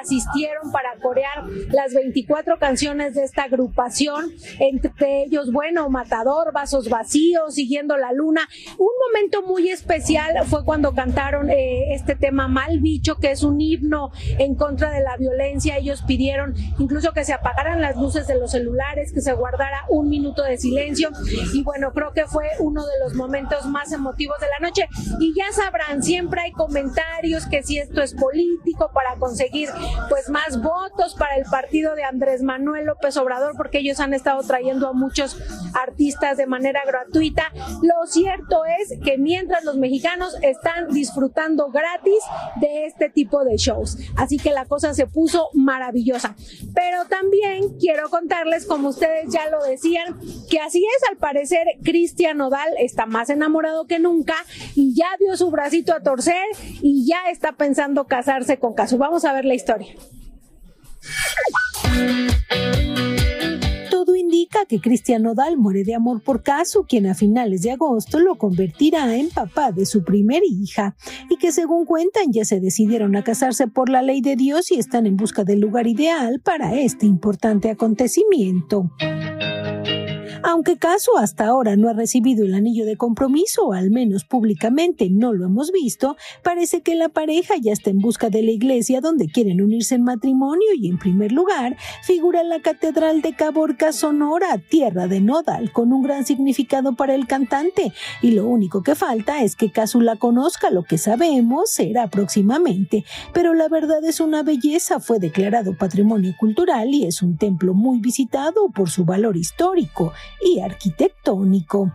asistieron 0.00 0.70
para 0.72 0.96
corear 1.00 1.44
las 1.70 1.94
24 1.94 2.58
canciones 2.58 3.14
de 3.14 3.24
esta 3.24 3.44
agrupación, 3.44 4.30
entre 4.58 5.24
ellos, 5.24 5.52
bueno, 5.52 5.88
Matador, 5.88 6.52
Vasos 6.52 6.88
Vacíos, 6.88 7.54
Siguiendo 7.54 7.96
la 7.96 8.12
Luna. 8.12 8.48
Un 8.78 8.90
momento 9.06 9.42
muy 9.42 9.68
especial 9.68 10.46
fue 10.46 10.64
cuando 10.64 10.94
cantaron 10.94 11.50
eh, 11.50 11.94
este 11.94 12.14
tema 12.14 12.48
Mal 12.48 12.80
Bicho, 12.80 13.16
que 13.16 13.30
es 13.30 13.42
un 13.42 13.60
himno 13.60 14.10
en 14.38 14.54
contra 14.54 14.90
de 14.90 15.02
la 15.02 15.16
violencia. 15.16 15.57
Ellos 15.64 16.02
pidieron 16.02 16.54
incluso 16.78 17.12
que 17.12 17.24
se 17.24 17.32
apagaran 17.32 17.80
las 17.80 17.96
luces 17.96 18.26
de 18.26 18.38
los 18.38 18.50
celulares, 18.50 19.12
que 19.12 19.20
se 19.20 19.32
guardara 19.32 19.84
un 19.88 20.08
minuto 20.08 20.42
de 20.42 20.58
silencio. 20.58 21.10
Y 21.52 21.62
bueno, 21.62 21.92
creo 21.92 22.12
que 22.12 22.26
fue 22.26 22.48
uno 22.58 22.86
de 22.86 22.98
los 23.02 23.14
momentos 23.14 23.66
más 23.66 23.92
emotivos 23.92 24.38
de 24.40 24.46
la 24.46 24.66
noche. 24.66 24.88
Y 25.20 25.34
ya 25.36 25.52
sabrán, 25.52 26.02
siempre 26.02 26.40
hay 26.42 26.52
comentarios 26.52 27.46
que 27.46 27.62
si 27.62 27.78
esto 27.78 28.02
es 28.02 28.14
político 28.14 28.90
para 28.92 29.16
conseguir 29.16 29.68
pues 30.08 30.28
más 30.28 30.60
votos 30.62 31.14
para 31.14 31.36
el 31.36 31.44
partido 31.44 31.94
de 31.94 32.04
Andrés 32.04 32.42
Manuel 32.42 32.86
López 32.86 33.16
Obrador, 33.16 33.54
porque 33.56 33.78
ellos 33.78 34.00
han 34.00 34.14
estado 34.14 34.42
trayendo 34.42 34.88
a 34.88 34.92
muchos 34.92 35.36
artistas 35.74 36.36
de 36.36 36.46
manera 36.46 36.82
gratuita. 36.86 37.44
Lo 37.82 38.06
cierto 38.06 38.62
es 38.80 38.98
que 39.04 39.18
mientras 39.18 39.64
los 39.64 39.76
mexicanos 39.76 40.36
están 40.42 40.88
disfrutando 40.90 41.70
gratis 41.70 42.22
de 42.60 42.86
este 42.86 43.10
tipo 43.10 43.44
de 43.44 43.56
shows. 43.56 43.98
Así 44.16 44.38
que 44.38 44.52
la 44.52 44.66
cosa 44.66 44.94
se 44.94 45.06
puso 45.06 45.47
maravillosa. 45.54 46.36
Pero 46.74 47.04
también 47.06 47.78
quiero 47.78 48.08
contarles, 48.10 48.66
como 48.66 48.88
ustedes 48.88 49.32
ya 49.32 49.48
lo 49.50 49.62
decían, 49.64 50.18
que 50.50 50.60
así 50.60 50.84
es, 50.84 51.08
al 51.10 51.16
parecer 51.16 51.66
Cristian 51.82 52.38
Nodal 52.38 52.68
está 52.78 53.06
más 53.06 53.30
enamorado 53.30 53.86
que 53.86 53.98
nunca 53.98 54.34
y 54.74 54.94
ya 54.94 55.08
dio 55.18 55.36
su 55.36 55.50
bracito 55.50 55.92
a 55.92 56.02
torcer 56.02 56.46
y 56.82 57.06
ya 57.06 57.30
está 57.30 57.52
pensando 57.52 58.06
casarse 58.06 58.58
con 58.58 58.74
Casu. 58.74 58.98
Vamos 58.98 59.24
a 59.24 59.32
ver 59.32 59.44
la 59.44 59.54
historia. 59.54 59.94
Indica 64.30 64.66
que 64.66 64.78
Cristian 64.78 65.22
Nodal 65.22 65.56
muere 65.56 65.84
de 65.84 65.94
amor 65.94 66.20
por 66.20 66.42
Casu, 66.42 66.84
quien 66.86 67.06
a 67.06 67.14
finales 67.14 67.62
de 67.62 67.70
agosto 67.70 68.18
lo 68.18 68.36
convertirá 68.36 69.16
en 69.16 69.30
papá 69.30 69.72
de 69.72 69.86
su 69.86 70.04
primera 70.04 70.44
hija, 70.44 70.94
y 71.30 71.38
que 71.38 71.50
según 71.50 71.86
cuentan 71.86 72.30
ya 72.30 72.44
se 72.44 72.60
decidieron 72.60 73.16
a 73.16 73.24
casarse 73.24 73.68
por 73.68 73.88
la 73.88 74.02
ley 74.02 74.20
de 74.20 74.36
Dios 74.36 74.70
y 74.70 74.78
están 74.78 75.06
en 75.06 75.16
busca 75.16 75.44
del 75.44 75.60
lugar 75.60 75.86
ideal 75.86 76.42
para 76.44 76.78
este 76.78 77.06
importante 77.06 77.70
acontecimiento. 77.70 78.90
Aunque 80.50 80.78
Caso 80.78 81.18
hasta 81.18 81.46
ahora 81.46 81.76
no 81.76 81.90
ha 81.90 81.92
recibido 81.92 82.46
el 82.46 82.54
anillo 82.54 82.86
de 82.86 82.96
compromiso, 82.96 83.66
o 83.66 83.72
al 83.74 83.90
menos 83.90 84.24
públicamente 84.24 85.10
no 85.10 85.34
lo 85.34 85.44
hemos 85.44 85.72
visto, 85.72 86.16
parece 86.42 86.80
que 86.80 86.94
la 86.94 87.10
pareja 87.10 87.56
ya 87.60 87.70
está 87.70 87.90
en 87.90 87.98
busca 87.98 88.30
de 88.30 88.42
la 88.42 88.52
iglesia 88.52 89.02
donde 89.02 89.26
quieren 89.28 89.60
unirse 89.60 89.96
en 89.96 90.04
matrimonio 90.04 90.68
y 90.74 90.88
en 90.88 90.98
primer 90.98 91.32
lugar 91.32 91.76
figura 92.02 92.42
la 92.44 92.62
Catedral 92.62 93.20
de 93.20 93.34
Caborca 93.34 93.92
Sonora, 93.92 94.56
tierra 94.56 95.06
de 95.06 95.20
Nodal, 95.20 95.70
con 95.70 95.92
un 95.92 96.02
gran 96.02 96.24
significado 96.24 96.96
para 96.96 97.14
el 97.14 97.26
cantante. 97.26 97.92
Y 98.22 98.30
lo 98.30 98.46
único 98.46 98.82
que 98.82 98.94
falta 98.94 99.42
es 99.42 99.54
que 99.54 99.70
Casu 99.70 100.00
la 100.00 100.16
conozca, 100.16 100.70
lo 100.70 100.82
que 100.82 100.96
sabemos 100.96 101.68
será 101.72 102.08
próximamente. 102.08 103.04
Pero 103.34 103.52
la 103.52 103.68
verdad 103.68 104.02
es 104.02 104.18
una 104.18 104.42
belleza, 104.42 104.98
fue 104.98 105.18
declarado 105.18 105.76
patrimonio 105.76 106.32
cultural 106.40 106.88
y 106.88 107.04
es 107.04 107.20
un 107.20 107.36
templo 107.36 107.74
muy 107.74 107.98
visitado 107.98 108.70
por 108.70 108.88
su 108.88 109.04
valor 109.04 109.36
histórico 109.36 110.14
y 110.40 110.60
arquitectónico. 110.60 111.92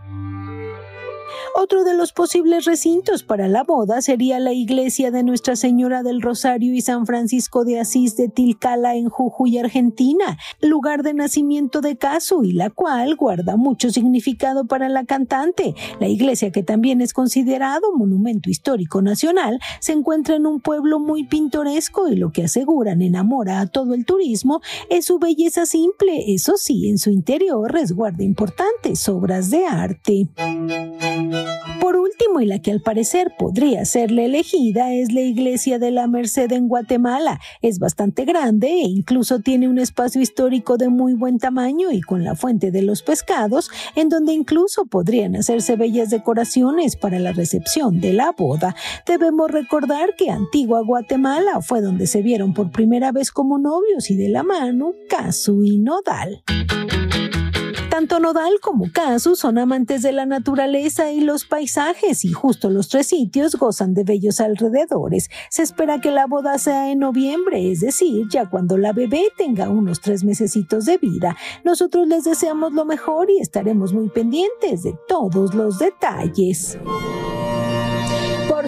Otro 1.56 1.84
de 1.84 1.94
los 1.94 2.12
posibles 2.12 2.64
recintos 2.64 3.22
para 3.22 3.46
la 3.46 3.62
boda 3.62 4.02
sería 4.02 4.40
la 4.40 4.52
iglesia 4.52 5.12
de 5.12 5.22
Nuestra 5.22 5.54
Señora 5.54 6.02
del 6.02 6.20
Rosario 6.20 6.74
y 6.74 6.80
San 6.80 7.06
Francisco 7.06 7.64
de 7.64 7.78
Asís 7.78 8.16
de 8.16 8.28
Tilcala 8.28 8.96
en 8.96 9.08
Jujuy, 9.08 9.58
Argentina, 9.58 10.36
lugar 10.60 11.04
de 11.04 11.14
nacimiento 11.14 11.80
de 11.80 11.96
Casu 11.96 12.42
y 12.42 12.52
la 12.52 12.70
cual 12.70 13.14
guarda 13.14 13.56
mucho 13.56 13.90
significado 13.90 14.66
para 14.66 14.88
la 14.88 15.04
cantante. 15.04 15.76
La 16.00 16.08
iglesia, 16.08 16.50
que 16.50 16.64
también 16.64 17.00
es 17.00 17.12
considerado 17.12 17.92
monumento 17.94 18.50
histórico 18.50 19.00
nacional, 19.00 19.60
se 19.78 19.92
encuentra 19.92 20.34
en 20.34 20.46
un 20.46 20.60
pueblo 20.60 20.98
muy 20.98 21.22
pintoresco 21.22 22.08
y 22.08 22.16
lo 22.16 22.32
que 22.32 22.42
aseguran 22.42 23.00
enamora 23.00 23.60
a 23.60 23.68
todo 23.68 23.94
el 23.94 24.04
turismo 24.04 24.60
es 24.90 25.04
su 25.04 25.20
belleza 25.20 25.66
simple, 25.66 26.34
eso 26.34 26.56
sí, 26.56 26.88
en 26.88 26.98
su 26.98 27.10
interior 27.10 27.70
resguarda 27.70 28.24
importantes 28.24 29.08
obras 29.08 29.50
de 29.50 29.66
arte. 29.66 30.28
Y 32.40 32.46
la 32.46 32.58
que 32.58 32.72
al 32.72 32.80
parecer 32.80 33.32
podría 33.38 33.84
ser 33.84 34.10
la 34.10 34.22
elegida, 34.22 34.92
es 34.92 35.12
la 35.12 35.20
iglesia 35.20 35.78
de 35.78 35.90
la 35.90 36.06
Merced 36.06 36.50
en 36.52 36.68
Guatemala. 36.68 37.40
Es 37.62 37.78
bastante 37.78 38.24
grande 38.24 38.68
e 38.68 38.88
incluso 38.88 39.38
tiene 39.38 39.68
un 39.68 39.78
espacio 39.78 40.20
histórico 40.20 40.76
de 40.76 40.88
muy 40.88 41.14
buen 41.14 41.38
tamaño 41.38 41.92
y 41.92 42.00
con 42.00 42.24
la 42.24 42.34
fuente 42.34 42.70
de 42.70 42.82
los 42.82 43.02
pescados, 43.02 43.70
en 43.94 44.08
donde 44.08 44.32
incluso 44.32 44.84
podrían 44.86 45.36
hacerse 45.36 45.76
bellas 45.76 46.10
decoraciones 46.10 46.96
para 46.96 47.18
la 47.18 47.32
recepción 47.32 48.00
de 48.00 48.12
la 48.12 48.32
boda. 48.32 48.74
Debemos 49.06 49.50
recordar 49.50 50.16
que 50.16 50.30
Antigua 50.30 50.82
Guatemala 50.82 51.60
fue 51.60 51.80
donde 51.80 52.06
se 52.06 52.22
vieron 52.22 52.52
por 52.52 52.70
primera 52.70 53.12
vez 53.12 53.30
como 53.30 53.58
novios 53.58 54.10
y 54.10 54.16
de 54.16 54.28
la 54.28 54.42
mano 54.42 54.92
Casu 55.08 55.62
y 55.62 55.78
Nodal. 55.78 56.42
Tanto 57.94 58.18
Nodal 58.18 58.58
como 58.60 58.90
Casu 58.92 59.36
son 59.36 59.56
amantes 59.56 60.02
de 60.02 60.10
la 60.10 60.26
naturaleza 60.26 61.12
y 61.12 61.20
los 61.20 61.44
paisajes 61.44 62.24
y 62.24 62.32
justo 62.32 62.68
los 62.68 62.88
tres 62.88 63.06
sitios 63.06 63.54
gozan 63.54 63.94
de 63.94 64.02
bellos 64.02 64.40
alrededores. 64.40 65.30
Se 65.48 65.62
espera 65.62 66.00
que 66.00 66.10
la 66.10 66.26
boda 66.26 66.58
sea 66.58 66.90
en 66.90 66.98
noviembre, 66.98 67.70
es 67.70 67.78
decir, 67.78 68.26
ya 68.28 68.50
cuando 68.50 68.78
la 68.78 68.92
bebé 68.92 69.28
tenga 69.38 69.68
unos 69.68 70.00
tres 70.00 70.24
mesecitos 70.24 70.86
de 70.86 70.98
vida. 70.98 71.36
Nosotros 71.62 72.08
les 72.08 72.24
deseamos 72.24 72.72
lo 72.72 72.84
mejor 72.84 73.30
y 73.30 73.38
estaremos 73.38 73.92
muy 73.92 74.08
pendientes 74.08 74.82
de 74.82 74.98
todos 75.06 75.54
los 75.54 75.78
detalles. 75.78 76.76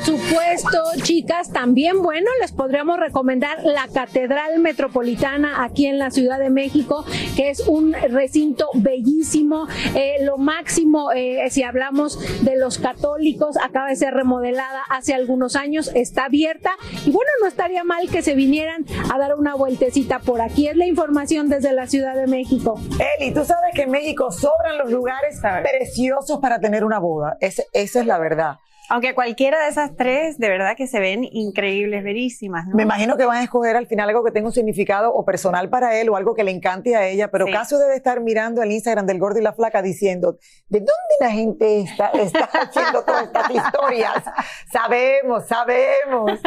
Por 0.06 0.20
supuesto, 0.20 0.82
chicas, 1.02 1.50
también 1.50 2.00
bueno, 2.00 2.30
les 2.40 2.52
podríamos 2.52 2.96
recomendar 2.96 3.64
la 3.64 3.88
Catedral 3.92 4.60
Metropolitana 4.60 5.64
aquí 5.64 5.86
en 5.86 5.98
la 5.98 6.12
Ciudad 6.12 6.38
de 6.38 6.48
México, 6.48 7.04
que 7.34 7.50
es 7.50 7.66
un 7.66 7.92
recinto 7.92 8.68
bellísimo, 8.75 9.66
eh, 9.96 10.18
lo 10.22 10.38
máximo, 10.38 11.10
eh, 11.10 11.44
si 11.50 11.64
hablamos 11.64 12.20
de 12.44 12.56
los 12.56 12.78
católicos, 12.78 13.56
acaba 13.56 13.88
de 13.88 13.96
ser 13.96 14.14
remodelada 14.14 14.82
hace 14.90 15.12
algunos 15.12 15.56
años, 15.56 15.90
está 15.94 16.26
abierta 16.26 16.70
y 17.04 17.10
bueno, 17.10 17.30
no 17.40 17.48
estaría 17.48 17.82
mal 17.82 18.08
que 18.08 18.22
se 18.22 18.36
vinieran 18.36 18.84
a 19.12 19.18
dar 19.18 19.34
una 19.34 19.56
vueltecita 19.56 20.20
por 20.20 20.40
aquí. 20.40 20.68
Es 20.68 20.76
la 20.76 20.86
información 20.86 21.48
desde 21.48 21.72
la 21.72 21.88
Ciudad 21.88 22.14
de 22.14 22.28
México. 22.28 22.80
Eli, 23.18 23.34
tú 23.34 23.44
sabes 23.44 23.75
que 23.75 23.82
en 23.82 23.90
México 23.90 24.30
sobran 24.30 24.78
los 24.78 24.92
lugares 24.92 25.40
preciosos 25.40 26.38
para 26.38 26.60
tener 26.60 26.84
una 26.84 27.00
boda. 27.00 27.36
esa 27.40 27.64
es 27.72 28.06
la 28.06 28.18
verdad. 28.18 28.58
Aunque 28.88 29.14
cualquiera 29.14 29.62
de 29.64 29.69
esas 29.69 29.97
tres, 29.97 30.38
de 30.38 30.49
verdad 30.49 30.76
que 30.76 30.87
se 30.87 31.00
ven 31.00 31.25
increíbles, 31.25 32.05
verísimas. 32.05 32.66
Me 32.69 32.85
imagino 32.85 33.16
que 33.16 33.25
van 33.25 33.38
a 33.38 33.43
escoger 33.43 33.76
al 33.76 33.87
final 33.87 34.09
algo 34.09 34.25
que 34.25 34.31
tenga 34.31 34.47
un 34.47 34.52
significado 34.52 35.12
o 35.12 35.25
personal 35.25 35.69
para 35.69 35.99
él 36.00 36.09
o 36.09 36.16
algo 36.16 36.35
que 36.35 36.45
le 36.45 36.50
encante 36.50 36.95
a 36.97 37.07
ella, 37.07 37.31
pero 37.31 37.47
Caso 37.47 37.78
debe 37.78 37.97
estar 37.97 38.21
mirando 38.21 38.62
el 38.62 38.71
Instagram 38.71 39.07
del 39.07 39.19
gordo 39.19 39.38
y 39.38 39.43
la 39.43 39.52
flaca 39.52 39.81
diciendo, 39.81 40.38
¿de 40.69 40.81
dónde 40.81 40.93
la 41.21 41.31
gente 41.31 41.81
está, 41.81 42.09
está 42.09 42.45
haciendo 42.52 43.02
todas 43.05 43.25
estas 43.25 43.50
historias? 43.50 44.25
sabemos, 44.71 45.47
sabemos. 45.47 46.40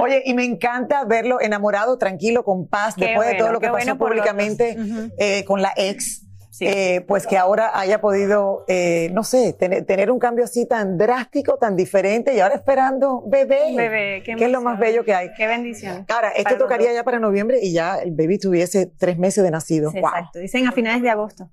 Oye, 0.00 0.22
y 0.24 0.34
me 0.34 0.44
encanta 0.44 1.04
verlo 1.04 1.40
enamorado, 1.40 1.98
tranquilo, 1.98 2.44
con 2.44 2.68
paz, 2.68 2.96
después 2.96 3.28
de 3.28 3.34
todo 3.34 3.52
lo 3.52 3.60
que 3.60 3.68
pasó 3.68 3.96
públicamente 3.96 4.76
eh, 5.18 5.44
con 5.44 5.62
la 5.62 5.72
ex 5.76 6.26
eh, 6.60 7.00
pues 7.06 7.26
que 7.26 7.38
ahora 7.38 7.78
haya 7.78 8.00
podido, 8.00 8.64
eh, 8.68 9.10
no 9.12 9.24
sé, 9.24 9.52
tener, 9.54 10.10
un 10.10 10.18
cambio 10.18 10.44
así 10.44 10.66
tan 10.66 10.98
drástico, 10.98 11.56
tan 11.56 11.76
diferente 11.76 12.34
y 12.34 12.40
ahora 12.40 12.56
esperando 12.56 13.22
bebé. 13.26 13.74
Bebé, 13.76 14.22
qué 14.24 14.36
que 14.36 14.44
es 14.44 14.50
lo 14.50 14.60
más 14.60 14.78
bello 14.78 15.04
que 15.04 15.14
hay. 15.14 15.32
Qué 15.36 15.46
bendición. 15.46 16.04
Ahora, 16.08 16.30
esto 16.30 16.56
tocaría 16.58 16.92
ya 16.92 17.04
para 17.04 17.18
noviembre 17.18 17.58
y 17.62 17.72
ya 17.72 17.98
el 17.98 18.12
bebé 18.12 18.38
tuviese 18.38 18.86
tres 18.86 19.18
meses 19.18 19.42
de 19.42 19.50
nacido. 19.50 19.90
Exacto, 19.94 20.38
dicen 20.38 20.66
a 20.66 20.72
finales 20.72 21.02
de 21.02 21.10
agosto. 21.10 21.50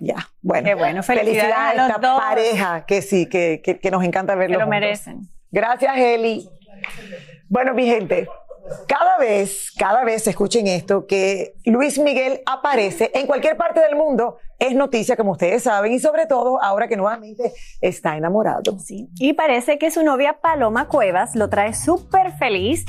Ya, 0.00 0.16
bueno. 0.40 0.66
Qué 0.66 0.74
bueno, 0.74 1.02
felicidades, 1.02 1.78
a, 1.78 1.88
esta 1.88 2.00
pareja 2.00 2.86
que 2.86 3.02
sí, 3.02 3.26
que, 3.26 3.60
que, 3.60 3.90
nos 3.90 4.02
encanta 4.02 4.34
verlo. 4.34 4.56
Que 4.56 4.64
lo 4.64 4.70
merecen. 4.70 5.28
Gracias, 5.50 5.94
Eli. 5.98 6.48
Bueno, 7.48 7.74
mi 7.74 7.84
gente, 7.86 8.26
cada 8.86 9.18
vez, 9.18 9.72
cada 9.76 10.04
vez 10.04 10.26
escuchen 10.26 10.66
esto, 10.66 11.06
que 11.06 11.54
Luis 11.64 11.98
Miguel 11.98 12.40
aparece 12.46 13.10
en 13.14 13.26
cualquier 13.26 13.56
parte 13.56 13.80
del 13.80 13.96
mundo, 13.96 14.36
es 14.58 14.74
noticia, 14.74 15.16
como 15.16 15.32
ustedes 15.32 15.62
saben, 15.62 15.92
y 15.92 15.98
sobre 15.98 16.26
todo 16.26 16.62
ahora 16.62 16.86
que 16.86 16.96
nuevamente 16.96 17.52
está 17.80 18.16
enamorado. 18.16 18.78
Sí. 18.78 19.08
Y 19.16 19.32
parece 19.32 19.78
que 19.78 19.90
su 19.90 20.02
novia 20.02 20.38
Paloma 20.40 20.88
Cuevas 20.88 21.34
lo 21.34 21.48
trae 21.48 21.74
súper 21.74 22.32
feliz, 22.32 22.84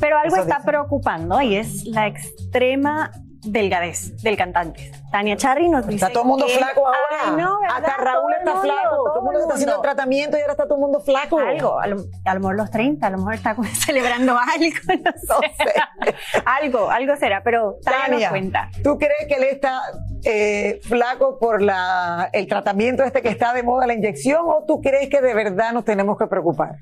pero 0.00 0.18
algo 0.18 0.36
está 0.36 0.60
preocupando 0.64 1.40
y 1.40 1.56
es 1.56 1.84
la 1.84 2.06
extrema 2.06 3.10
delgadez 3.46 4.22
del 4.22 4.36
cantante. 4.36 4.90
Tania 5.10 5.36
Charry 5.36 5.68
nos 5.68 5.86
dice. 5.86 6.04
Está 6.04 6.10
todo 6.10 6.24
el 6.24 6.28
mundo 6.28 6.46
flaco 6.48 6.86
ahora. 6.86 7.36
no, 7.36 7.58
Hasta 7.68 7.96
Raúl 7.96 8.34
está 8.38 8.60
flaco. 8.60 8.96
Todo, 9.04 9.18
el 9.18 9.24
mundo 9.24 9.40
está 9.40 9.54
haciendo 9.54 9.76
el 9.76 9.82
tratamiento 9.82 10.36
y 10.36 10.40
ahora 10.40 10.52
está 10.52 10.64
todo 10.64 10.74
el 10.74 10.80
mundo 10.80 11.00
flaco. 11.00 11.38
Algo, 11.38 11.78
a 11.78 11.86
lo, 11.86 11.96
mejor 12.40 12.56
los 12.56 12.70
30, 12.70 13.06
a 13.06 13.10
lo 13.10 13.18
mejor 13.18 13.34
está 13.34 13.56
celebrando 13.84 14.36
algo, 14.38 15.02
no 15.04 15.12
sé. 15.40 16.12
algo, 16.44 16.90
algo 16.90 17.16
será, 17.16 17.42
pero 17.42 17.78
Tania, 17.84 18.30
cuenta. 18.30 18.70
¿tú 18.82 18.98
crees 18.98 19.26
que 19.28 19.34
él 19.34 19.44
está 19.44 19.80
eh, 20.24 20.80
flaco 20.82 21.38
por 21.38 21.62
la, 21.62 22.28
el 22.32 22.46
tratamiento 22.46 23.04
este 23.04 23.22
que 23.22 23.28
está 23.28 23.52
de 23.52 23.62
moda, 23.62 23.86
la 23.86 23.94
inyección, 23.94 24.42
o 24.46 24.64
tú 24.66 24.80
crees 24.80 25.08
que 25.08 25.20
de 25.20 25.34
verdad 25.34 25.72
nos 25.72 25.84
tenemos 25.84 26.18
que 26.18 26.26
preocupar? 26.26 26.76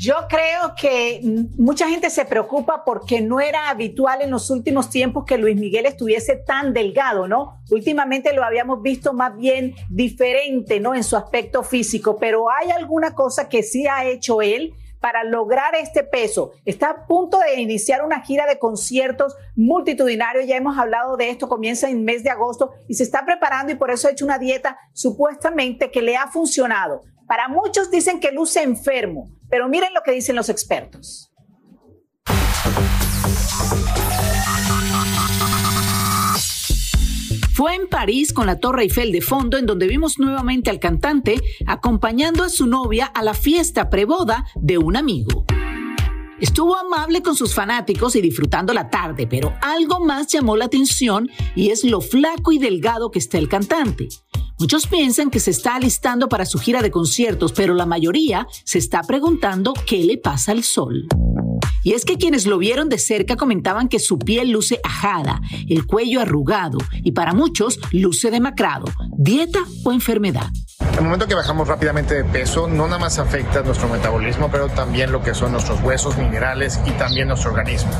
Yo 0.00 0.14
creo 0.30 0.74
que 0.80 1.20
mucha 1.58 1.86
gente 1.86 2.08
se 2.08 2.24
preocupa 2.24 2.84
porque 2.86 3.20
no 3.20 3.38
era 3.38 3.68
habitual 3.68 4.22
en 4.22 4.30
los 4.30 4.48
últimos 4.48 4.88
tiempos 4.88 5.26
que 5.26 5.36
Luis 5.36 5.56
Miguel 5.56 5.84
estuviese 5.84 6.36
tan 6.36 6.72
delgado, 6.72 7.28
¿no? 7.28 7.60
Últimamente 7.70 8.32
lo 8.32 8.42
habíamos 8.42 8.80
visto 8.80 9.12
más 9.12 9.36
bien 9.36 9.74
diferente, 9.90 10.80
¿no? 10.80 10.94
En 10.94 11.04
su 11.04 11.18
aspecto 11.18 11.62
físico, 11.62 12.16
pero 12.18 12.50
hay 12.50 12.70
alguna 12.70 13.14
cosa 13.14 13.50
que 13.50 13.62
sí 13.62 13.86
ha 13.86 14.06
hecho 14.06 14.40
él 14.40 14.72
para 15.02 15.22
lograr 15.22 15.74
este 15.74 16.02
peso. 16.02 16.52
Está 16.64 16.88
a 16.88 17.06
punto 17.06 17.38
de 17.38 17.60
iniciar 17.60 18.02
una 18.02 18.22
gira 18.22 18.46
de 18.46 18.58
conciertos 18.58 19.36
multitudinarios, 19.54 20.46
ya 20.46 20.56
hemos 20.56 20.78
hablado 20.78 21.18
de 21.18 21.28
esto, 21.28 21.46
comienza 21.46 21.90
en 21.90 22.04
mes 22.04 22.24
de 22.24 22.30
agosto 22.30 22.72
y 22.88 22.94
se 22.94 23.02
está 23.02 23.26
preparando 23.26 23.70
y 23.70 23.76
por 23.76 23.90
eso 23.90 24.08
ha 24.08 24.12
hecho 24.12 24.24
una 24.24 24.38
dieta 24.38 24.78
supuestamente 24.94 25.90
que 25.90 26.00
le 26.00 26.16
ha 26.16 26.28
funcionado. 26.28 27.02
Para 27.26 27.48
muchos 27.48 27.90
dicen 27.90 28.18
que 28.18 28.32
luce 28.32 28.62
enfermo, 28.62 29.28
pero 29.50 29.68
miren 29.68 29.92
lo 29.94 30.02
que 30.02 30.12
dicen 30.12 30.36
los 30.36 30.48
expertos. 30.48 31.30
Fue 37.52 37.74
en 37.74 37.88
París 37.88 38.32
con 38.32 38.46
la 38.46 38.58
Torre 38.58 38.84
Eiffel 38.84 39.12
de 39.12 39.20
fondo 39.20 39.58
en 39.58 39.66
donde 39.66 39.86
vimos 39.86 40.18
nuevamente 40.18 40.70
al 40.70 40.80
cantante 40.80 41.34
acompañando 41.66 42.42
a 42.42 42.48
su 42.48 42.66
novia 42.66 43.04
a 43.04 43.22
la 43.22 43.34
fiesta 43.34 43.90
preboda 43.90 44.46
de 44.54 44.78
un 44.78 44.96
amigo. 44.96 45.44
Estuvo 46.40 46.74
amable 46.74 47.20
con 47.20 47.36
sus 47.36 47.54
fanáticos 47.54 48.16
y 48.16 48.22
disfrutando 48.22 48.72
la 48.72 48.88
tarde, 48.88 49.26
pero 49.26 49.52
algo 49.60 50.00
más 50.00 50.28
llamó 50.28 50.56
la 50.56 50.64
atención 50.64 51.28
y 51.54 51.68
es 51.68 51.84
lo 51.84 52.00
flaco 52.00 52.50
y 52.52 52.58
delgado 52.58 53.10
que 53.10 53.18
está 53.18 53.36
el 53.36 53.50
cantante. 53.50 54.08
Muchos 54.60 54.86
piensan 54.86 55.30
que 55.30 55.40
se 55.40 55.52
está 55.52 55.76
alistando 55.76 56.28
para 56.28 56.44
su 56.44 56.58
gira 56.58 56.82
de 56.82 56.90
conciertos, 56.90 57.52
pero 57.52 57.72
la 57.72 57.86
mayoría 57.86 58.46
se 58.64 58.76
está 58.76 59.02
preguntando 59.02 59.72
qué 59.86 60.04
le 60.04 60.18
pasa 60.18 60.52
al 60.52 60.64
sol. 60.64 61.08
Y 61.82 61.94
es 61.94 62.04
que 62.04 62.18
quienes 62.18 62.44
lo 62.44 62.58
vieron 62.58 62.90
de 62.90 62.98
cerca 62.98 63.36
comentaban 63.36 63.88
que 63.88 63.98
su 63.98 64.18
piel 64.18 64.50
luce 64.50 64.78
ajada, 64.84 65.40
el 65.66 65.86
cuello 65.86 66.20
arrugado 66.20 66.76
y 67.02 67.12
para 67.12 67.32
muchos 67.32 67.80
luce 67.90 68.30
demacrado, 68.30 68.84
dieta 69.16 69.60
o 69.82 69.92
enfermedad. 69.92 70.50
El 71.00 71.04
momento 71.04 71.26
que 71.26 71.34
bajamos 71.34 71.66
rápidamente 71.66 72.14
de 72.14 72.24
peso 72.24 72.68
no 72.68 72.86
nada 72.86 72.98
más 72.98 73.18
afecta 73.18 73.62
nuestro 73.62 73.88
metabolismo, 73.88 74.50
pero 74.50 74.68
también 74.68 75.10
lo 75.10 75.22
que 75.22 75.32
son 75.32 75.52
nuestros 75.52 75.80
huesos, 75.80 76.18
minerales 76.18 76.78
y 76.84 76.90
también 76.90 77.28
nuestro 77.28 77.52
organismo. 77.52 77.90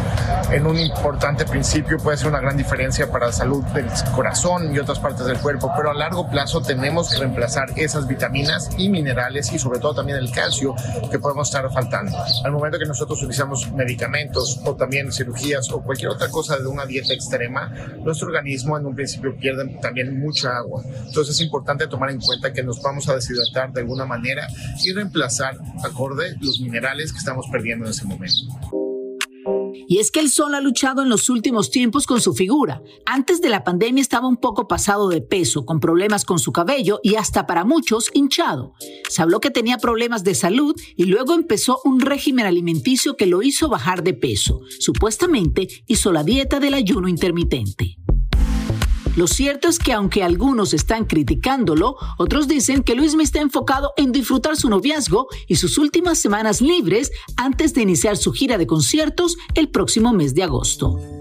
En 0.51 0.67
un 0.67 0.79
importante 0.79 1.47
principio 1.47 1.97
puede 1.97 2.19
ser 2.19 2.29
una 2.29 2.41
gran 2.41 2.59
diferencia 2.59 3.11
para 3.11 3.29
la 3.29 3.33
salud 3.33 3.65
del 3.67 3.87
corazón 4.15 4.75
y 4.75 4.79
otras 4.79 4.99
partes 4.99 5.25
del 5.25 5.39
cuerpo, 5.39 5.73
pero 5.77 5.91
a 5.91 5.95
largo 5.95 6.29
plazo 6.29 6.61
tenemos 6.61 7.11
que 7.11 7.19
reemplazar 7.21 7.71
esas 7.77 8.07
vitaminas 8.07 8.69
y 8.77 8.89
minerales 8.89 9.53
y 9.53 9.59
sobre 9.59 9.79
todo 9.79 9.95
también 9.95 10.19
el 10.19 10.31
calcio 10.31 10.75
que 11.11 11.19
podemos 11.19 11.49
estar 11.49 11.71
faltando. 11.73 12.19
Al 12.45 12.53
momento 12.53 12.79
que 12.79 12.87
nosotros 12.87 13.23
utilizamos 13.23 13.73
medicamentos 13.73 14.61
o 14.65 14.75
también 14.75 15.11
cirugías 15.13 15.71
o 15.71 15.81
cualquier 15.81 16.11
otra 16.11 16.29
cosa 16.29 16.59
de 16.59 16.67
una 16.67 16.85
dieta 16.85 17.15
extrema, 17.15 17.73
nuestro 18.05 18.27
organismo 18.27 18.77
en 18.77 18.87
un 18.87 18.95
principio 18.95 19.35
pierde 19.37 19.79
también 19.81 20.21
mucha 20.21 20.57
agua. 20.57 20.83
Entonces 21.07 21.37
es 21.37 21.41
importante 21.41 21.87
tomar 21.87 22.11
en 22.11 22.21
cuenta 22.21 22.53
que 22.53 22.63
nos 22.71 22.81
vamos 22.83 23.09
a 23.09 23.17
deshidratar 23.17 23.73
de 23.73 23.81
alguna 23.81 24.07
manera 24.07 24.47
y 24.85 24.93
reemplazar 24.93 25.59
acorde 25.83 26.37
los 26.41 26.61
minerales 26.61 27.13
que 27.13 27.19
estamos 27.19 27.47
perdiendo 27.51 27.87
en 27.87 27.91
ese 27.91 28.05
momento. 28.05 28.47
Y 29.89 29.99
es 29.99 30.13
que 30.13 30.21
el 30.21 30.31
sol 30.31 30.55
ha 30.55 30.61
luchado 30.61 31.03
en 31.03 31.09
los 31.09 31.29
últimos 31.29 31.73
tiempos 31.73 32.07
con 32.07 32.21
su 32.21 32.33
figura. 32.33 32.81
Antes 33.07 33.41
de 33.41 33.49
la 33.49 33.65
pandemia 33.65 34.01
estaba 34.01 34.29
un 34.29 34.37
poco 34.37 34.69
pasado 34.69 35.09
de 35.09 35.21
peso, 35.21 35.65
con 35.67 35.81
problemas 35.81 36.25
con 36.25 36.39
su 36.39 36.53
cabello 36.53 37.01
y 37.03 37.17
hasta 37.17 37.45
para 37.45 37.65
muchos 37.65 38.09
hinchado. 38.15 38.75
Se 39.09 39.21
habló 39.21 39.41
que 39.41 39.51
tenía 39.51 39.79
problemas 39.79 40.23
de 40.23 40.37
salud 40.37 40.81
y 40.97 41.07
luego 41.07 41.35
empezó 41.35 41.81
un 41.85 41.99
régimen 41.99 42.47
alimenticio 42.47 43.17
que 43.17 43.27
lo 43.27 43.43
hizo 43.43 43.69
bajar 43.69 44.05
de 44.05 44.15
peso. 44.15 44.61
Supuestamente 44.79 45.67
hizo 45.89 46.13
la 46.13 46.23
dieta 46.23 46.61
del 46.61 46.75
ayuno 46.75 47.09
intermitente. 47.09 47.97
Lo 49.17 49.27
cierto 49.27 49.69
es 49.69 49.79
que 49.79 49.93
aunque 49.93 50.23
algunos 50.23 50.73
están 50.73 51.05
criticándolo, 51.05 51.97
otros 52.17 52.47
dicen 52.47 52.83
que 52.83 52.95
Luis 52.95 53.17
me 53.17 53.25
está 53.25 53.41
enfocado 53.41 53.93
en 53.97 54.13
disfrutar 54.13 54.57
su 54.57 54.71
noviazgo 54.71 55.27
y 55.49 55.57
sus 55.57 55.79
últimas 55.79 56.19
semanas 56.19 56.61
libres 56.61 57.11
antes 57.37 57.75
de 57.75 57.83
iniciar 57.83 58.17
su 58.17 58.33
gira 58.33 58.57
de 58.57 58.69
conciertos 58.69 59.37
el 59.55 59.69
próximo 59.69 60.13
mes 60.13 60.35
de 60.35 60.45
agosto. 60.45 61.20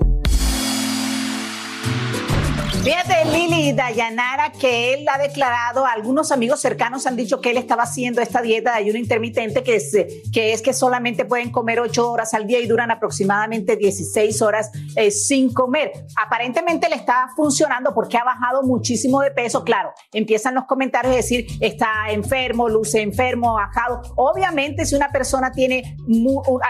Fíjate, 2.81 3.25
Lili 3.25 3.73
Dayanara, 3.73 4.53
que 4.53 4.93
él 4.93 5.05
ha 5.09 5.17
declarado, 5.17 5.85
algunos 5.85 6.31
amigos 6.31 6.61
cercanos 6.61 7.05
han 7.05 7.17
dicho 7.17 7.41
que 7.41 7.51
él 7.51 7.57
estaba 7.57 7.83
haciendo 7.83 8.21
esta 8.21 8.41
dieta 8.41 8.71
de 8.71 8.77
ayuno 8.77 8.97
intermitente, 8.97 9.63
que 9.63 9.75
es 9.75 9.91
que, 10.31 10.53
es 10.53 10.61
que 10.61 10.71
solamente 10.71 11.25
pueden 11.25 11.51
comer 11.51 11.81
8 11.81 12.09
horas 12.09 12.33
al 12.33 12.47
día 12.47 12.59
y 12.59 12.67
duran 12.67 12.89
aproximadamente 12.89 13.75
16 13.75 14.41
horas 14.41 14.71
eh, 14.95 15.11
sin 15.11 15.53
comer. 15.53 15.91
Aparentemente 16.15 16.87
le 16.87 16.95
está 16.95 17.27
funcionando 17.35 17.93
porque 17.93 18.17
ha 18.17 18.23
bajado 18.23 18.63
muchísimo 18.63 19.19
de 19.21 19.31
peso. 19.31 19.65
Claro, 19.65 19.91
empiezan 20.13 20.55
los 20.55 20.63
comentarios 20.63 21.13
a 21.13 21.17
decir, 21.17 21.47
está 21.59 21.89
enfermo, 22.09 22.69
luce 22.69 23.01
enfermo, 23.01 23.55
bajado. 23.55 24.01
Obviamente, 24.15 24.85
si 24.85 24.95
una 24.95 25.09
persona 25.09 25.51
tiene 25.51 25.97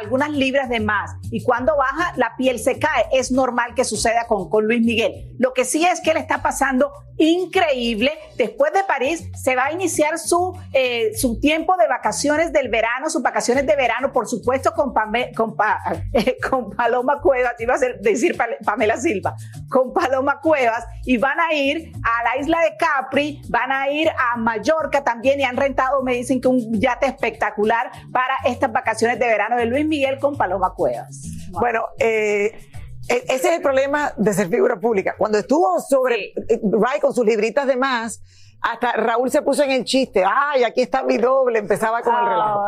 algunas 0.02 0.32
libras 0.32 0.70
de 0.70 0.80
más 0.80 1.12
y 1.30 1.44
cuando 1.44 1.78
baja, 1.78 2.14
la 2.16 2.36
piel 2.36 2.58
se 2.58 2.80
cae. 2.80 3.06
Es 3.12 3.32
normal 3.32 3.76
que 3.76 3.86
suceda 3.86 4.26
con, 4.28 4.50
con 4.50 4.66
Luis 4.66 4.82
Miguel. 4.82 5.36
Lo 5.38 5.54
que 5.54 5.66
sí 5.66 5.86
es 5.86 5.99
que 6.02 6.12
él 6.12 6.18
está 6.18 6.42
pasando 6.42 6.92
increíble. 7.20 8.12
Después 8.38 8.74
de 8.74 8.84
París 8.86 9.30
se 9.36 9.56
va 9.56 9.66
a 9.66 9.72
iniciar 9.72 10.18
su, 10.18 10.58
eh, 10.74 11.12
su 11.16 11.40
tiempo 11.40 11.76
de 11.78 11.88
vacaciones 11.88 12.52
del 12.54 12.70
verano, 12.70 13.10
sus 13.10 13.22
vacaciones 13.22 13.68
de 13.68 13.76
verano, 13.76 14.12
por 14.12 14.28
supuesto, 14.28 14.72
con, 14.74 14.94
con 16.50 16.70
Paloma 16.72 17.22
Cuevas, 17.22 17.54
iba 17.60 17.76
a 17.76 17.80
decir 18.02 18.38
Pamela 18.64 18.98
Silva, 18.98 19.36
con 19.70 19.94
Paloma 19.94 20.40
Cuevas, 20.42 20.86
y 21.06 21.18
van 21.18 21.40
a 21.40 21.54
ir 21.54 21.92
a 22.04 22.24
la 22.24 22.42
isla 22.42 22.62
de 22.62 22.78
Capri, 22.78 23.42
van 23.50 23.72
a 23.72 23.90
ir 23.90 24.10
a 24.10 24.38
Mallorca 24.38 25.04
también, 25.04 25.40
y 25.40 25.44
han 25.44 25.58
rentado, 25.58 26.02
me 26.04 26.16
dicen 26.16 26.40
que 26.40 26.48
un 26.48 26.80
yate 26.80 27.06
espectacular 27.06 27.92
para 28.12 28.36
estas 28.46 28.72
vacaciones 28.72 29.20
de 29.20 29.28
verano 29.28 29.58
de 29.58 29.66
Luis 29.66 29.86
Miguel 29.86 30.20
con 30.20 30.38
Paloma 30.38 30.74
Cuevas. 30.74 31.22
Bueno, 31.52 31.86
eh, 31.98 32.69
ese 33.10 33.36
es 33.36 33.46
el 33.46 33.62
problema 33.62 34.14
de 34.18 34.34
ser 34.34 34.50
figura 34.50 34.80
pública. 34.80 35.16
Cuando 35.18 35.38
estuvo 35.38 35.80
sobre 35.82 36.34
eh, 36.48 36.60
Ray 36.72 37.00
con 37.00 37.14
sus 37.14 37.26
libritas 37.26 37.66
de 37.68 37.76
más, 37.76 38.22
hasta 38.62 38.92
Raúl 38.92 39.32
se 39.32 39.42
puso 39.42 39.64
en 39.64 39.72
el 39.72 39.86
chiste, 39.86 40.24
ay, 40.26 40.64
aquí 40.64 40.82
está 40.82 41.04
mi 41.04 41.18
doble, 41.18 41.60
empezaba 41.60 42.02
con 42.02 42.14
el 42.14 42.26
relajo. 42.26 42.66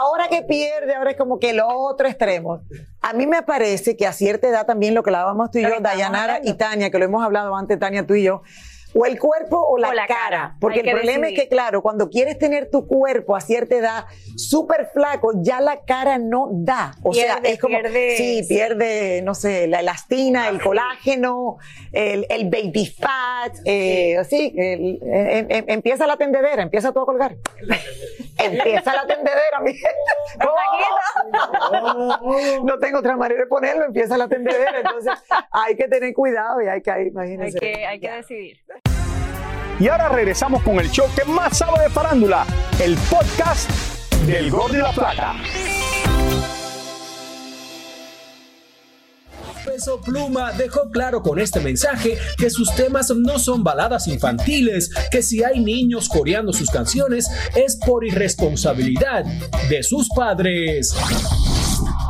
Ahora 0.00 0.28
que 0.28 0.42
pierde, 0.42 0.94
ahora 0.94 1.12
es 1.12 1.16
como 1.16 1.38
que 1.38 1.50
el 1.50 1.60
otro 1.64 2.08
extremo. 2.08 2.62
A 3.00 3.12
mí 3.12 3.26
me 3.26 3.42
parece 3.42 3.96
que 3.96 4.06
a 4.06 4.12
cierta 4.12 4.48
edad 4.48 4.66
también 4.66 4.94
lo 4.94 5.02
que 5.02 5.10
hablábamos 5.10 5.50
tú 5.50 5.58
y 5.58 5.62
yo, 5.62 5.80
Dayanara 5.80 6.40
y 6.42 6.54
Tania, 6.54 6.90
que 6.90 6.98
lo 6.98 7.04
hemos 7.04 7.24
hablado 7.24 7.54
antes, 7.56 7.78
Tania, 7.78 8.04
tú 8.06 8.14
y 8.14 8.24
yo, 8.24 8.42
o 8.94 9.06
el 9.06 9.18
cuerpo 9.18 9.58
o 9.58 9.78
la, 9.78 9.92
cara. 10.06 10.56
Porque 10.60 10.80
el 10.80 10.90
problema 10.90 11.28
es 11.28 11.34
que, 11.38 11.48
claro, 11.48 11.82
cuando 11.82 12.08
quieres 12.10 12.38
tener 12.38 12.70
tu 12.70 12.86
cuerpo 12.86 13.36
a 13.36 13.40
cierta 13.40 13.76
edad 13.76 14.04
súper 14.36 14.88
flaco, 14.92 15.32
ya 15.36 15.60
la 15.60 15.80
cara 15.80 16.18
no 16.18 16.48
da. 16.52 16.94
O 17.02 17.14
sea, 17.14 17.40
es 17.42 17.58
como. 17.58 17.78
sí, 18.16 18.44
pierde, 18.48 19.22
no 19.22 19.34
sé, 19.34 19.66
la 19.66 19.80
elastina, 19.80 20.48
el 20.48 20.60
colágeno, 20.60 21.58
el, 21.92 22.26
el 22.28 22.50
baby 22.50 22.86
fat. 22.86 23.56
Eh, 23.64 24.18
sí, 24.28 24.52
empieza 24.56 26.06
la 26.06 26.16
tendedera, 26.16 26.62
empieza 26.62 26.92
todo 26.92 27.04
a 27.04 27.06
colgar. 27.06 27.36
empieza 28.38 28.94
la 28.94 29.06
tendedera, 29.06 29.60
mi 29.62 29.72
no, 31.72 32.64
no 32.64 32.78
tengo 32.78 32.98
otra 32.98 33.16
manera 33.16 33.40
de 33.40 33.46
ponerlo, 33.46 33.84
empieza 33.84 34.16
la 34.16 34.28
tendedera. 34.28 34.80
Entonces, 34.80 35.12
hay 35.50 35.76
que 35.76 35.88
tener 35.88 36.12
cuidado 36.14 36.60
y 36.62 36.68
hay 36.68 36.82
que, 36.82 36.90
imagínense. 37.02 37.58
Hay 37.64 37.72
que, 37.72 37.86
hay 37.86 38.00
que 38.00 38.10
decidir. 38.10 38.60
Y 39.82 39.88
ahora 39.88 40.10
regresamos 40.10 40.62
con 40.62 40.78
el 40.78 40.88
show 40.92 41.08
que 41.12 41.24
más 41.24 41.58
sabe 41.58 41.82
de 41.82 41.90
farándula, 41.90 42.46
el 42.80 42.96
podcast 43.10 43.68
del 44.26 44.48
Gol 44.48 44.70
de 44.70 44.78
la 44.78 44.92
Plata. 44.92 45.34
Peso 49.66 50.00
Pluma 50.00 50.52
dejó 50.52 50.88
claro 50.92 51.20
con 51.20 51.40
este 51.40 51.58
mensaje 51.58 52.16
que 52.38 52.48
sus 52.48 52.72
temas 52.76 53.10
no 53.10 53.40
son 53.40 53.64
baladas 53.64 54.06
infantiles, 54.06 54.88
que 55.10 55.20
si 55.20 55.42
hay 55.42 55.58
niños 55.58 56.08
coreando 56.08 56.52
sus 56.52 56.70
canciones 56.70 57.28
es 57.56 57.74
por 57.74 58.04
irresponsabilidad 58.04 59.24
de 59.68 59.82
sus 59.82 60.08
padres. 60.10 60.94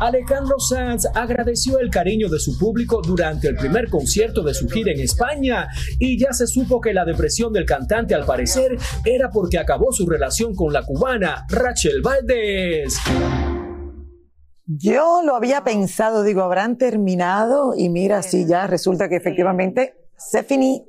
Alejandro 0.03 0.59
Sanz 0.59 1.05
agradeció 1.15 1.79
el 1.79 1.89
cariño 1.89 2.27
de 2.27 2.37
su 2.37 2.57
público 2.57 3.01
durante 3.01 3.47
el 3.47 3.55
primer 3.55 3.89
concierto 3.89 4.43
de 4.43 4.53
su 4.53 4.67
gira 4.67 4.91
en 4.91 4.99
España 4.99 5.69
y 5.97 6.19
ya 6.19 6.33
se 6.33 6.45
supo 6.45 6.81
que 6.81 6.93
la 6.93 7.05
depresión 7.05 7.53
del 7.53 7.65
cantante 7.65 8.13
al 8.13 8.25
parecer 8.25 8.77
era 9.05 9.29
porque 9.29 9.57
acabó 9.57 9.93
su 9.93 10.05
relación 10.05 10.55
con 10.55 10.73
la 10.73 10.83
cubana 10.83 11.45
Rachel 11.47 12.01
Valdez. 12.01 12.95
Yo 14.65 15.21
lo 15.23 15.37
había 15.37 15.63
pensado, 15.63 16.23
digo, 16.23 16.41
habrán 16.41 16.77
terminado 16.77 17.73
y 17.73 17.87
mira, 17.87 18.23
sí, 18.23 18.45
ya 18.45 18.67
resulta 18.67 19.07
que 19.07 19.15
efectivamente 19.15 19.93
se 20.17 20.43
finí. 20.43 20.85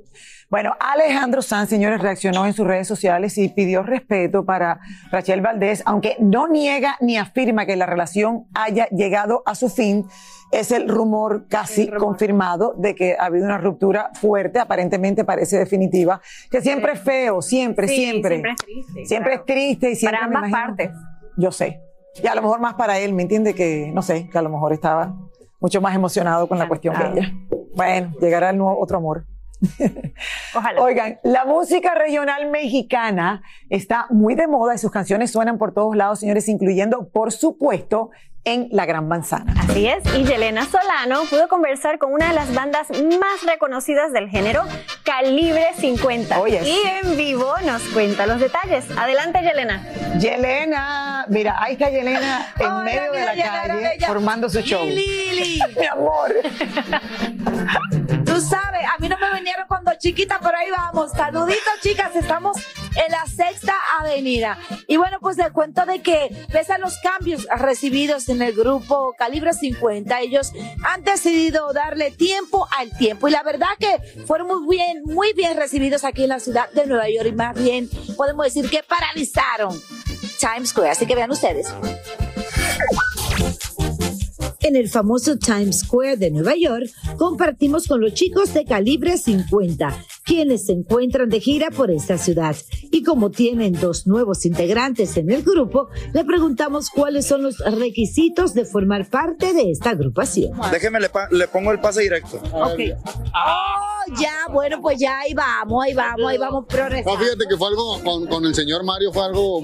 Bueno, 0.49 0.75
Alejandro 0.79 1.41
Sanz, 1.41 1.69
señores, 1.69 2.01
reaccionó 2.01 2.45
en 2.45 2.53
sus 2.53 2.67
redes 2.67 2.87
sociales 2.87 3.37
y 3.37 3.49
pidió 3.49 3.81
respeto 3.81 4.45
para 4.45 4.79
Rachel 5.11 5.41
Valdés, 5.41 5.81
aunque 5.85 6.17
no 6.19 6.47
niega 6.47 6.97
ni 7.01 7.17
afirma 7.17 7.65
que 7.65 7.75
la 7.75 7.87
relación 7.87 8.45
haya 8.53 8.87
llegado 8.89 9.41
a 9.45 9.55
su 9.55 9.69
fin. 9.69 10.05
Es 10.51 10.71
el 10.71 10.87
rumor 10.87 11.47
casi 11.49 11.89
confirmado 11.89 12.75
de 12.77 12.93
que 12.93 13.17
ha 13.19 13.25
habido 13.25 13.45
una 13.45 13.57
ruptura 13.57 14.11
fuerte, 14.13 14.59
aparentemente 14.59 15.25
parece 15.25 15.57
definitiva, 15.57 16.21
que 16.51 16.61
siempre 16.61 16.93
es 16.93 16.99
feo, 16.99 17.41
siempre, 17.41 17.87
siempre. 17.87 18.35
Siempre 18.35 18.51
es 18.51 18.57
triste. 18.57 19.05
Siempre 19.05 19.33
es 19.33 19.45
triste 19.45 19.91
y 19.91 19.95
siempre. 19.95 20.19
Para 20.19 20.25
ambas 20.27 20.51
partes. 20.51 20.91
Yo 21.37 21.51
sé. 21.51 21.81
Y 22.23 22.27
a 22.27 22.35
lo 22.35 22.43
mejor 22.43 22.59
más 22.59 22.75
para 22.75 22.99
él, 22.99 23.13
¿me 23.13 23.23
entiende? 23.23 23.55
Que, 23.55 23.91
no 23.93 24.03
sé, 24.03 24.29
que 24.29 24.37
a 24.37 24.41
lo 24.43 24.49
mejor 24.49 24.71
estaba 24.73 25.15
mucho 25.59 25.81
más 25.81 25.95
emocionado 25.95 26.47
con 26.47 26.59
la 26.59 26.67
cuestión 26.67 26.95
de 26.97 27.19
ella. 27.19 27.33
Bueno, 27.75 28.13
llegará 28.21 28.51
el 28.51 28.57
nuevo, 28.57 28.79
otro 28.79 28.97
amor. 28.97 29.25
Ojalá. 30.53 30.81
Oigan, 30.81 31.19
la 31.23 31.45
música 31.45 31.93
regional 31.95 32.49
mexicana 32.49 33.43
está 33.69 34.07
muy 34.09 34.35
de 34.35 34.47
moda 34.47 34.75
y 34.75 34.77
sus 34.77 34.91
canciones 34.91 35.31
suenan 35.31 35.57
por 35.57 35.73
todos 35.73 35.95
lados, 35.95 36.19
señores, 36.19 36.47
incluyendo, 36.49 37.09
por 37.09 37.31
supuesto, 37.31 38.11
en 38.45 38.69
La 38.71 38.85
Gran 38.85 39.07
Manzana. 39.07 39.53
Así 39.57 39.87
es, 39.87 40.03
y 40.15 40.23
Yelena 40.23 40.65
Solano 40.65 41.23
pudo 41.29 41.47
conversar 41.47 41.97
con 41.97 42.13
una 42.13 42.29
de 42.29 42.35
las 42.35 42.53
bandas 42.53 42.87
más 42.91 43.43
reconocidas 43.45 44.13
del 44.13 44.29
género, 44.29 44.63
Calibre 45.03 45.65
50. 45.77 46.37
Y 46.47 46.79
en 47.01 47.17
vivo 47.17 47.51
nos 47.65 47.81
cuenta 47.89 48.27
los 48.27 48.39
detalles. 48.39 48.85
Adelante, 48.95 49.39
Yelena. 49.41 49.83
Yelena, 50.19 51.25
mira, 51.27 51.55
ahí 51.59 51.73
está 51.73 51.89
Yelena 51.89 52.53
en 52.59 52.83
medio 52.83 53.11
de 53.11 53.25
la 53.25 53.35
calle 53.35 54.05
formando 54.05 54.47
su 54.47 54.61
show. 54.61 54.85
Lili. 54.85 55.59
Mi 55.79 55.85
amor. 55.87 56.35
A 58.55 58.97
mí 58.99 59.09
no 59.09 59.17
me 59.17 59.33
vinieron 59.33 59.67
cuando 59.67 59.91
chiquita, 59.97 60.39
pero 60.41 60.57
ahí 60.57 60.69
vamos. 60.71 61.11
Saluditos, 61.11 61.79
chicas, 61.81 62.15
estamos 62.15 62.57
en 62.95 63.11
la 63.11 63.25
sexta 63.25 63.73
avenida. 63.99 64.57
Y 64.87 64.97
bueno, 64.97 65.17
pues 65.19 65.37
el 65.39 65.51
cuento 65.51 65.85
de 65.85 66.01
que, 66.01 66.29
pese 66.51 66.73
a 66.73 66.77
los 66.77 66.97
cambios 66.99 67.45
recibidos 67.57 68.29
en 68.29 68.41
el 68.41 68.53
grupo 68.53 69.13
Calibre 69.17 69.53
50, 69.53 70.19
ellos 70.21 70.53
han 70.85 71.03
decidido 71.03 71.73
darle 71.73 72.11
tiempo 72.11 72.67
al 72.77 72.95
tiempo. 72.97 73.27
Y 73.27 73.31
la 73.31 73.43
verdad 73.43 73.67
que 73.79 74.23
fueron 74.25 74.47
muy 74.47 74.77
bien, 74.77 75.03
muy 75.03 75.33
bien 75.33 75.57
recibidos 75.57 76.03
aquí 76.03 76.23
en 76.23 76.29
la 76.29 76.39
ciudad 76.39 76.69
de 76.71 76.85
Nueva 76.85 77.09
York. 77.09 77.27
Y 77.27 77.31
más 77.33 77.55
bien, 77.55 77.89
podemos 78.15 78.45
decir 78.45 78.69
que 78.69 78.83
paralizaron 78.83 79.81
Times 80.39 80.69
Square. 80.69 80.91
Así 80.91 81.05
que 81.05 81.15
vean 81.15 81.31
ustedes. 81.31 81.73
En 84.65 84.75
el 84.75 84.89
famoso 84.89 85.37
Times 85.37 85.81
Square 85.81 86.17
de 86.17 86.31
Nueva 86.31 86.55
York, 86.55 86.89
compartimos 87.19 87.85
con 87.85 88.01
los 88.01 88.15
chicos 88.15 88.51
de 88.55 88.65
calibre 88.65 89.15
50, 89.15 89.95
quienes 90.25 90.65
se 90.65 90.73
encuentran 90.73 91.29
de 91.29 91.39
gira 91.39 91.69
por 91.69 91.91
esta 91.91 92.17
ciudad. 92.17 92.55
Y 92.91 93.03
como 93.03 93.29
tienen 93.29 93.73
dos 93.73 94.07
nuevos 94.07 94.45
integrantes 94.45 95.15
en 95.17 95.31
el 95.31 95.43
grupo, 95.43 95.89
le 96.13 96.25
preguntamos 96.25 96.89
cuáles 96.89 97.27
son 97.27 97.43
los 97.43 97.59
requisitos 97.59 98.53
de 98.53 98.65
formar 98.65 99.09
parte 99.09 99.53
de 99.53 99.71
esta 99.71 99.91
agrupación. 99.91 100.51
Déjeme, 100.71 100.99
le, 100.99 101.47
pongo 101.47 101.71
el 101.71 101.79
pase 101.79 102.01
directo. 102.01 102.37
Ok. 102.51 102.79
Oh, 103.33 104.19
ya, 104.19 104.51
bueno, 104.51 104.81
pues 104.81 104.99
ya 104.99 105.19
ahí 105.19 105.33
vamos, 105.33 105.83
ahí 105.83 105.93
vamos, 105.93 106.27
ahí 106.27 106.37
vamos 106.37 106.65
progresando. 106.67 107.19
fíjate 107.19 107.45
que 107.47 107.57
fue 107.57 107.67
algo, 107.67 108.01
con, 108.03 108.27
con 108.27 108.45
el 108.45 108.55
señor 108.55 108.83
Mario 108.83 109.13
fue 109.13 109.23
algo 109.23 109.61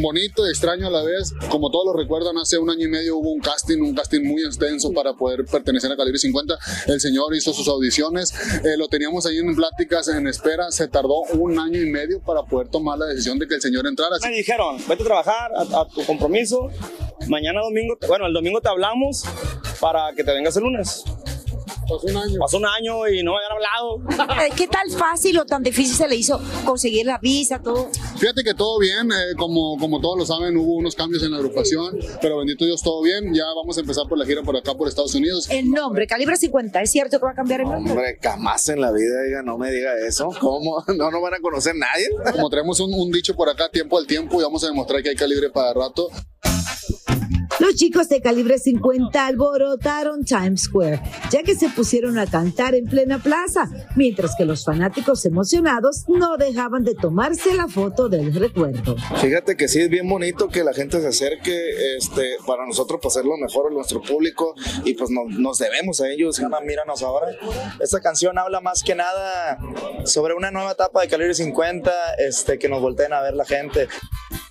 bonito 0.00 0.46
y 0.46 0.50
extraño 0.50 0.86
a 0.86 0.90
la 0.90 1.02
vez. 1.02 1.34
Como 1.50 1.70
todos 1.70 1.86
lo 1.86 1.92
recuerdan, 1.92 2.36
hace 2.38 2.58
un 2.58 2.70
año 2.70 2.86
y 2.86 2.88
medio 2.88 3.16
hubo 3.16 3.30
un 3.32 3.40
casting, 3.40 3.80
un 3.80 3.94
casting 3.94 4.22
muy 4.22 4.42
extenso 4.42 4.92
para 4.92 5.14
poder 5.14 5.44
pertenecer 5.44 5.92
a 5.92 5.96
Calibre 5.96 6.18
50. 6.18 6.58
El 6.86 7.00
señor 7.00 7.34
hizo 7.34 7.52
sus 7.52 7.68
audiciones, 7.68 8.32
eh, 8.64 8.76
lo 8.76 8.88
teníamos 8.88 9.26
ahí 9.26 9.38
en 9.38 9.48
pláticas, 9.58 10.06
en 10.06 10.28
espera. 10.28 10.70
Se 10.70 10.86
tardó 10.86 11.22
un 11.32 11.58
año 11.58 11.80
y 11.80 11.90
medio 11.90 12.20
para 12.20 12.44
poder 12.44 12.68
tomar 12.68 12.96
la 12.96 13.06
decisión 13.06 13.40
de 13.40 13.48
que 13.48 13.56
el 13.56 13.60
señor 13.60 13.88
entrara. 13.88 14.16
Me 14.22 14.30
dijeron, 14.30 14.76
vete 14.88 15.02
a 15.02 15.06
trabajar 15.06 15.50
a, 15.56 15.84
tu 15.88 16.04
compromiso. 16.04 16.70
Mañana 17.26 17.60
domingo, 17.60 17.98
bueno, 18.06 18.26
el 18.26 18.32
domingo 18.32 18.60
te 18.60 18.68
hablamos 18.68 19.24
para 19.80 20.12
que 20.14 20.22
te 20.22 20.32
vengas 20.32 20.56
el 20.56 20.62
lunes. 20.62 21.04
Pasó 21.88 22.06
un 22.06 22.16
año. 22.16 22.38
Pasó 22.38 22.56
un 22.58 22.66
año 22.66 23.08
y 23.08 23.22
no 23.22 23.32
me 23.32 23.38
habían 23.38 23.52
hablado. 23.52 24.28
Eh, 24.38 24.50
¿Qué 24.56 24.68
tal 24.68 24.88
fácil 24.90 25.38
o 25.38 25.44
tan 25.44 25.62
difícil 25.62 25.96
se 25.96 26.06
le 26.06 26.14
hizo 26.14 26.40
conseguir 26.64 27.06
la 27.06 27.18
visa, 27.18 27.60
todo? 27.60 27.90
Fíjate 28.18 28.44
que 28.44 28.54
todo 28.54 28.78
bien, 28.78 29.10
eh, 29.10 29.34
como, 29.36 29.76
como 29.78 30.00
todos 30.00 30.18
lo 30.18 30.26
saben, 30.26 30.56
hubo 30.56 30.76
unos 30.76 30.94
cambios 30.94 31.22
en 31.24 31.32
la 31.32 31.38
agrupación, 31.38 31.98
pero 32.20 32.38
bendito 32.38 32.64
Dios, 32.64 32.82
todo 32.82 33.02
bien. 33.02 33.34
Ya 33.34 33.44
vamos 33.56 33.76
a 33.78 33.80
empezar 33.80 34.04
por 34.08 34.18
la 34.18 34.26
gira 34.26 34.42
por 34.42 34.56
acá, 34.56 34.74
por 34.74 34.86
Estados 34.86 35.14
Unidos. 35.14 35.48
El 35.50 35.70
nombre, 35.70 36.06
Calibre 36.06 36.36
50, 36.36 36.82
¿es 36.82 36.90
cierto 36.90 37.18
que 37.18 37.24
va 37.24 37.32
a 37.32 37.34
cambiar 37.34 37.62
el 37.62 37.68
nombre? 37.68 37.92
Hombre, 37.92 38.18
jamás 38.22 38.68
en 38.68 38.80
la 38.80 38.92
vida, 38.92 39.22
diga, 39.24 39.42
no 39.42 39.58
me 39.58 39.70
diga 39.72 39.90
eso. 40.06 40.28
¿Cómo? 40.40 40.84
No 40.94 41.10
nos 41.10 41.22
van 41.22 41.34
a 41.34 41.40
conocer 41.40 41.74
nadie. 41.74 42.08
Como 42.32 42.48
traemos 42.50 42.78
un, 42.80 42.92
un 42.94 43.10
dicho 43.10 43.34
por 43.34 43.48
acá, 43.48 43.70
tiempo 43.70 43.98
al 43.98 44.06
tiempo, 44.06 44.40
y 44.40 44.44
vamos 44.44 44.62
a 44.62 44.68
demostrar 44.68 45.02
que 45.02 45.08
hay 45.08 45.16
calibre 45.16 45.50
para 45.50 45.72
rato. 45.74 46.08
Los 47.60 47.74
chicos 47.74 48.08
de 48.08 48.20
calibre 48.20 48.58
50 48.58 49.26
alborotaron 49.26 50.24
Times 50.24 50.62
Square, 50.62 51.00
ya 51.30 51.42
que 51.42 51.56
se 51.56 51.68
pusieron 51.68 52.16
a 52.18 52.26
cantar 52.26 52.74
en 52.76 52.84
plena 52.86 53.18
plaza, 53.18 53.68
mientras 53.96 54.34
que 54.38 54.44
los 54.44 54.64
fanáticos 54.64 55.24
emocionados 55.26 56.04
no 56.06 56.36
dejaban 56.36 56.84
de 56.84 56.94
tomarse 56.94 57.54
la 57.54 57.66
foto 57.66 58.08
del 58.08 58.32
recuerdo. 58.34 58.94
Fíjate 59.20 59.56
que 59.56 59.66
sí 59.66 59.80
es 59.80 59.88
bien 59.90 60.08
bonito 60.08 60.48
que 60.48 60.62
la 60.62 60.72
gente 60.72 61.00
se 61.00 61.08
acerque, 61.08 61.96
este, 61.96 62.36
para 62.46 62.64
nosotros 62.64 63.00
pues, 63.02 63.16
hacer 63.16 63.26
lo 63.26 63.36
mejor 63.36 63.70
a 63.72 63.74
nuestro 63.74 64.00
público 64.02 64.54
y 64.84 64.94
pues 64.94 65.10
no- 65.10 65.24
nos 65.28 65.58
debemos 65.58 66.00
a 66.00 66.08
ellos. 66.08 66.38
Ana, 66.40 66.60
míranos 66.60 67.02
ahora. 67.02 67.26
Esta 67.80 68.00
canción 68.00 68.38
habla 68.38 68.60
más 68.60 68.82
que 68.84 68.94
nada 68.94 69.58
sobre 70.04 70.34
una 70.34 70.50
nueva 70.52 70.72
etapa 70.72 71.00
de 71.02 71.08
calibre 71.08 71.34
50, 71.34 71.90
este, 72.18 72.58
que 72.58 72.68
nos 72.68 72.80
volteen 72.80 73.12
a 73.12 73.20
ver 73.20 73.34
la 73.34 73.44
gente. 73.44 73.88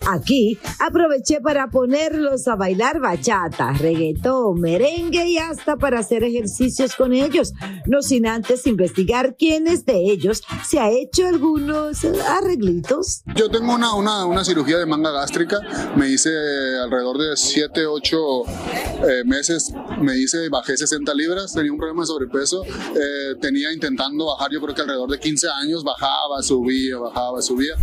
Aquí 0.09 0.57
aproveché 0.79 1.41
para 1.41 1.69
ponerlos 1.69 2.47
a 2.47 2.55
bailar 2.55 3.01
bachata, 3.01 3.73
reggaetón, 3.73 4.61
merengue 4.61 5.27
y 5.27 5.37
hasta 5.37 5.75
para 5.75 5.99
hacer 5.99 6.23
ejercicios 6.23 6.95
con 6.95 7.13
ellos, 7.13 7.53
no 7.85 8.01
sin 8.01 8.25
antes 8.25 8.65
investigar 8.67 9.35
quiénes 9.37 9.85
de 9.85 9.97
ellos 10.09 10.43
se 10.65 10.79
ha 10.79 10.89
hecho 10.89 11.27
algunos 11.27 12.05
arreglitos. 12.05 13.23
Yo 13.35 13.49
tengo 13.49 13.75
una, 13.75 13.93
una, 13.95 14.25
una 14.25 14.45
cirugía 14.45 14.77
de 14.77 14.85
manga 14.85 15.11
gástrica, 15.11 15.59
me 15.97 16.09
hice 16.09 16.29
alrededor 16.81 17.17
de 17.17 17.35
7, 17.35 17.85
8 17.85 18.17
meses, 19.25 19.73
me 19.99 20.17
hice, 20.17 20.47
bajé 20.47 20.77
60 20.77 21.13
libras, 21.13 21.53
tenía 21.53 21.71
un 21.71 21.77
problema 21.77 22.03
de 22.03 22.07
sobrepeso, 22.07 22.63
eh, 22.63 23.35
tenía 23.41 23.73
intentando 23.73 24.25
bajar 24.25 24.51
yo 24.51 24.61
creo 24.61 24.73
que 24.73 24.81
alrededor 24.81 25.09
de 25.09 25.19
15 25.19 25.47
años, 25.61 25.83
bajaba, 25.83 26.41
subía, 26.41 26.97
bajaba, 26.97 27.41
subía. 27.41 27.75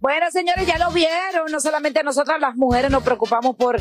Bueno, 0.00 0.30
señores, 0.30 0.64
ya 0.66 0.78
lo 0.78 0.90
vieron. 0.92 1.50
No 1.50 1.60
solamente 1.60 2.02
nosotras 2.04 2.40
las 2.40 2.54
mujeres 2.56 2.90
nos 2.90 3.02
preocupamos 3.02 3.56
por, 3.56 3.78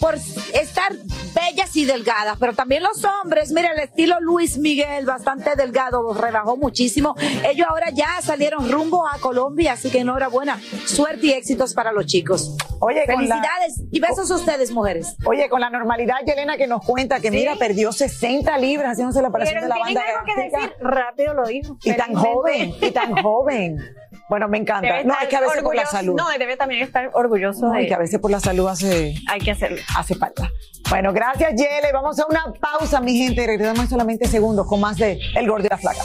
por 0.00 0.14
estar 0.14 0.92
bellas 1.34 1.76
y 1.76 1.84
delgadas, 1.84 2.36
pero 2.40 2.54
también 2.54 2.82
los 2.82 3.04
hombres. 3.04 3.52
Mira, 3.52 3.70
el 3.72 3.78
estilo 3.80 4.16
Luis 4.20 4.56
Miguel, 4.58 5.04
bastante 5.04 5.50
delgado, 5.56 6.14
rebajó 6.14 6.56
muchísimo. 6.56 7.14
Ellos 7.46 7.66
ahora 7.68 7.90
ya 7.92 8.08
salieron 8.22 8.72
rumbo 8.72 9.06
a 9.06 9.18
Colombia, 9.18 9.74
así 9.74 9.90
que 9.90 9.98
enhorabuena. 10.00 10.58
Suerte 10.86 11.26
y 11.26 11.32
éxitos 11.32 11.74
para 11.74 11.92
los 11.92 12.06
chicos. 12.06 12.56
Oye, 12.80 13.04
la- 13.06 13.14
felicidades 13.14 13.82
y 13.92 14.00
besos 14.00 14.30
a 14.30 14.36
ustedes, 14.36 14.70
mujeres. 14.72 15.16
Oye, 15.26 15.48
con 15.50 15.60
la 15.60 15.68
normalidad, 15.68 16.16
Yelena, 16.26 16.56
que 16.56 16.66
nos 16.66 16.82
cuenta 16.84 17.20
que, 17.20 17.30
Sí. 17.30 17.36
mira, 17.36 17.56
perdió 17.56 17.92
60 17.92 18.56
libras 18.56 18.92
haciéndose 18.92 19.20
la 19.20 19.28
operación 19.28 19.60
Pero 19.60 19.66
de 19.66 19.78
la 19.78 19.78
banda 19.84 20.00
algo 20.00 20.34
que 20.34 20.42
decir, 20.50 20.72
rápido 20.80 21.34
lo 21.34 21.46
dijo. 21.46 21.76
Y 21.84 21.92
tan 21.92 22.14
joven, 22.14 22.74
y 22.80 22.90
tan 22.90 23.14
joven. 23.22 23.76
Bueno, 24.28 24.46
me 24.48 24.58
encanta. 24.58 24.86
Debe 24.86 25.04
No, 25.04 25.14
es 25.20 25.28
que 25.28 25.36
a 25.36 25.40
veces 25.40 25.62
por 25.62 25.74
la 25.74 25.86
salud. 25.86 26.14
No, 26.16 26.28
debe 26.38 26.56
también 26.56 26.82
estar 26.82 27.10
orgulloso 27.14 27.66
No, 27.68 27.72
de... 27.72 27.82
y 27.82 27.86
que 27.88 27.94
a 27.94 27.98
veces 27.98 28.18
por 28.20 28.30
la 28.30 28.40
salud 28.40 28.68
hace, 28.68 29.14
Hay 29.28 29.40
que 29.40 29.50
hacerlo. 29.52 29.78
hace 29.96 30.14
falta. 30.14 30.50
Bueno, 30.90 31.12
gracias, 31.12 31.52
Yele. 31.54 31.92
Vamos 31.92 32.18
a 32.18 32.26
una 32.26 32.44
pausa, 32.60 33.00
mi 33.00 33.16
gente. 33.16 33.46
Regresamos 33.46 33.80
en 33.84 33.88
solamente 33.88 34.26
segundos 34.28 34.66
con 34.66 34.80
más 34.80 34.96
de 34.96 35.18
El 35.34 35.48
Gordo 35.48 35.66
y 35.66 35.68
la 35.70 35.78
Flaca. 35.78 36.00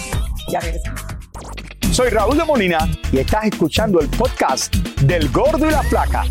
Ya 0.50 0.60
regresamos. 0.60 1.02
Soy 1.92 2.10
Raúl 2.10 2.38
de 2.38 2.44
Molina 2.44 2.80
y 3.12 3.20
estás 3.20 3.46
escuchando 3.46 4.00
el 4.00 4.08
podcast 4.10 4.74
del 5.02 5.30
Gordo 5.30 5.68
y 5.68 5.72
la 5.72 5.84
Flaca. 5.84 6.24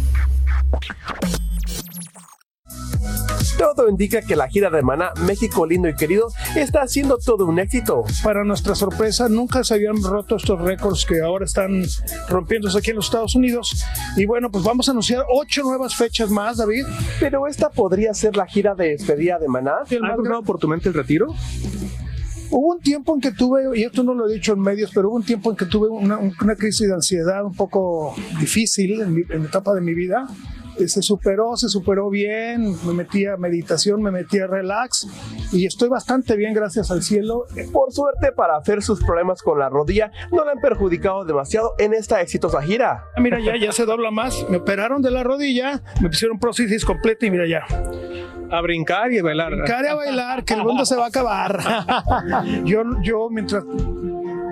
Todo 3.59 3.89
indica 3.89 4.23
que 4.23 4.35
la 4.35 4.49
gira 4.49 4.71
de 4.71 4.83
Maná, 4.83 5.13
México 5.27 5.67
lindo 5.67 5.89
y 5.89 5.95
querido, 5.95 6.29
está 6.57 6.87
siendo 6.89 7.19
todo 7.19 7.47
un 7.47 7.59
éxito. 7.59 8.05
Para 8.23 8.45
nuestra 8.45 8.75
sorpresa, 8.75 9.29
nunca 9.29 9.63
se 9.63 9.75
habían 9.75 10.03
roto 10.03 10.37
estos 10.37 10.61
récords 10.61 11.07
que 11.07 11.21
ahora 11.21 11.45
están 11.45 11.85
rompiéndose 12.29 12.79
aquí 12.79 12.91
en 12.91 12.97
los 12.97 13.07
Estados 13.07 13.35
Unidos. 13.35 13.85
Y 14.17 14.27
bueno, 14.27 14.51
pues 14.51 14.65
vamos 14.65 14.89
a 14.89 14.93
anunciar 14.93 15.25
ocho 15.31 15.63
nuevas 15.63 15.95
fechas 15.95 16.31
más, 16.31 16.57
David. 16.57 16.87
Pero 17.21 17.47
esta 17.47 17.71
podría 17.71 18.15
ser 18.15 18.37
la 18.37 18.47
gira 18.47 18.75
de 18.75 18.91
despedida 18.91 19.39
de 19.39 19.49
Maná. 19.49 19.75
¿Ha 19.83 20.15
cruzado 20.15 20.43
por 20.43 20.59
tu 20.59 20.69
mente 20.69 20.89
el 20.89 20.95
retiro? 20.95 21.35
Hubo 22.51 22.75
un 22.75 22.81
tiempo 22.81 23.15
en 23.15 23.21
que 23.21 23.33
tuve, 23.33 23.79
y 23.79 23.85
esto 23.85 24.03
no 24.03 24.13
lo 24.13 24.29
he 24.29 24.35
dicho 24.35 24.53
en 24.53 24.61
medios, 24.61 24.91
pero 24.95 25.09
hubo 25.09 25.17
un 25.17 25.25
tiempo 25.25 25.51
en 25.51 25.57
que 25.57 25.65
tuve 25.65 25.89
una, 25.89 26.19
una 26.19 26.55
crisis 26.55 26.87
de 26.87 26.95
ansiedad 26.95 27.45
un 27.47 27.55
poco 27.55 28.15
difícil 28.39 29.01
en, 29.01 29.15
mi, 29.15 29.23
en 29.31 29.45
la 29.45 29.49
etapa 29.49 29.73
de 29.73 29.81
mi 29.81 29.95
vida. 29.95 30.27
Eh, 30.79 30.89
Se 30.89 31.03
superó, 31.03 31.57
se 31.57 31.69
superó 31.69 32.09
bien, 32.11 32.75
me 32.87 32.93
metí 32.95 33.27
a 33.27 33.37
meditación, 33.37 34.03
me 34.03 34.11
metí 34.11 34.39
a 34.39 34.47
relax 34.47 35.07
y 35.53 35.67
estoy 35.67 35.89
bastante 35.89 36.37
bien, 36.37 36.55
gracias 36.55 36.91
al 36.91 37.03
cielo. 37.03 37.45
Por 37.73 37.93
suerte, 37.93 38.33
para 38.33 38.57
hacer 38.57 38.83
sus 38.83 39.03
problemas 39.05 39.43
con 39.43 39.59
la 39.59 39.69
rodilla, 39.69 40.11
no 40.33 40.45
le 40.45 40.53
han 40.53 40.61
perjudicado 40.61 41.25
demasiado 41.25 41.75
en 41.79 41.95
esta 41.95 42.21
exitosa 42.21 42.63
gira. 42.63 43.05
Ah, 43.17 43.21
Mira, 43.21 43.39
ya, 43.41 43.57
ya 43.57 43.73
se 43.73 43.85
dobla 43.85 44.11
más. 44.11 44.47
Me 44.49 44.59
operaron 44.59 45.03
de 45.03 45.11
la 45.11 45.23
rodilla, 45.23 45.83
me 46.01 46.09
pusieron 46.09 46.39
prótesis 46.39 46.85
completa 46.85 47.27
y 47.27 47.31
mira 47.31 47.47
ya. 47.47 47.65
A 48.51 48.61
brincar 48.61 49.13
y 49.13 49.19
a 49.19 49.23
bailar. 49.23 49.51
Brincar 49.53 49.85
y 49.85 49.89
a 49.89 49.95
bailar, 49.95 50.45
que 50.45 50.55
el 50.55 50.63
mundo 50.63 50.85
se 50.85 50.97
va 50.97 51.05
a 51.05 51.09
acabar. 51.09 51.59
yo, 52.65 52.83
yo, 53.03 53.29
mientras 53.31 53.65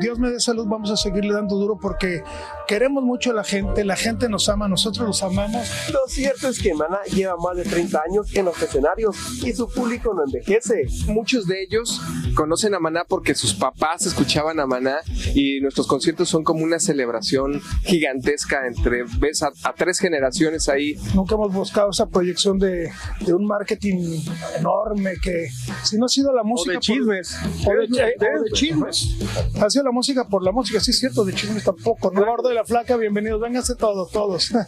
Dios 0.01 0.19
me 0.19 0.31
dé 0.31 0.41
salud, 0.41 0.67
vamos 0.69 0.91
a 0.91 0.97
seguirle 0.97 1.33
dando 1.35 1.57
duro 1.57 1.79
porque 1.81 2.23
queremos 2.67 3.03
mucho 3.05 3.31
a 3.31 3.35
la 3.35 3.45
gente, 3.45 3.85
la 3.85 3.97
gente 3.97 4.29
nos 4.29 4.49
ama, 4.49 4.69
nosotros 4.69 5.07
los 5.07 5.23
amamos. 5.23 5.67
Lo 5.93 6.01
cierto 6.09 6.49
es 6.49 6.61
que 6.61 6.75
Maná 6.75 6.99
lleva 7.13 7.37
más 7.37 7.57
de 7.57 7.65
30 7.65 8.01
años 8.09 8.35
en 8.35 8.45
los 8.47 8.61
escenarios 8.63 9.17
y 9.45 9.53
su 9.53 9.69
público 9.69 10.13
no 10.15 10.25
envejece. 10.25 10.87
Muchos 11.07 11.47
de 11.47 11.63
ellos 11.63 12.01
conocen 12.35 12.75
a 12.75 12.81
Maná 12.81 13.05
porque 13.09 13.35
sus 13.35 13.55
papás 13.55 14.07
escuchaban 14.07 14.59
a 14.61 14.67
Maná 14.67 14.99
y 15.35 15.61
nuestros 15.61 15.87
conciertos 15.87 16.29
son 16.29 16.45
como 16.45 16.65
una 16.65 16.79
celebración 16.79 17.61
gigantesca 17.83 18.67
entre, 18.67 19.05
ves, 19.19 19.43
a, 19.43 19.51
a 19.65 19.75
tres 19.75 19.99
generaciones 19.99 20.69
ahí. 20.69 20.97
Nunca 21.15 21.35
hemos 21.35 21.53
buscado 21.53 21.91
esa 21.91 22.07
proyección 22.09 22.59
de, 22.59 22.91
de 23.27 23.35
un 23.35 23.47
marketing 23.47 24.21
enorme 24.59 25.15
que 25.23 25.49
si 25.85 25.99
no 25.99 26.07
ha 26.07 26.09
sido 26.09 26.33
la 26.33 26.43
música... 26.43 26.71
de 26.73 26.77
por- 26.77 26.83
chismes. 26.83 27.37
o 27.67 27.71
de, 27.71 27.87
De- 27.89 28.03
o 28.03 28.43
de 28.43 28.45
de- 28.45 28.51
chismes. 28.53 29.17
Ha 29.61 29.69
sido 29.71 29.85
la 29.85 29.90
música 29.93 30.25
por 30.29 30.43
la 30.45 30.53
música, 30.53 30.81
sí 30.81 30.91
es 30.91 30.99
cierto, 30.99 31.25
de 31.25 31.33
chismes 31.33 31.65
tampoco. 31.65 32.11
¿no? 32.13 32.25
Gordo 32.25 32.49
de 32.49 32.55
la 32.55 32.65
flaca, 32.65 32.97
bienvenidos, 32.97 33.41
vénganse 33.41 33.75
todos, 33.77 34.11
todos. 34.11 34.51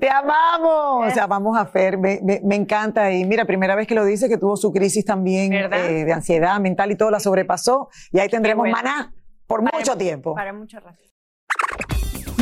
Te 0.00 0.10
amamos. 0.10 1.08
O 1.10 1.10
sea, 1.14 1.26
vamos 1.26 1.56
a 1.56 1.64
Fer. 1.66 1.96
Me, 1.98 2.20
me- 2.22 2.40
me 2.44 2.56
encanta. 2.56 3.10
Y 3.12 3.24
mira, 3.24 3.44
primera 3.46 3.74
vez 3.74 3.86
que 3.86 3.94
lo 3.94 4.04
dice, 4.04 4.28
que 4.28 4.36
tuvo 4.36 4.56
su 4.56 4.70
crisis 4.72 5.04
también 5.04 5.52
eh, 5.52 6.04
de 6.04 6.12
ansiedad 6.12 6.60
mental 6.60 6.90
y 6.90 6.96
todo 6.96 7.10
la 7.10 7.20
sobrepasó. 7.20 7.88
Y 8.12 8.18
ahí 8.18 8.28
tendremos 8.28 8.62
bueno. 8.64 8.76
maná 8.76 9.14
por 9.46 9.62
mucho 9.62 9.96
tiempo. 9.96 10.34
Para 10.34 10.52
mucho 10.52 10.78
rato. 10.80 10.98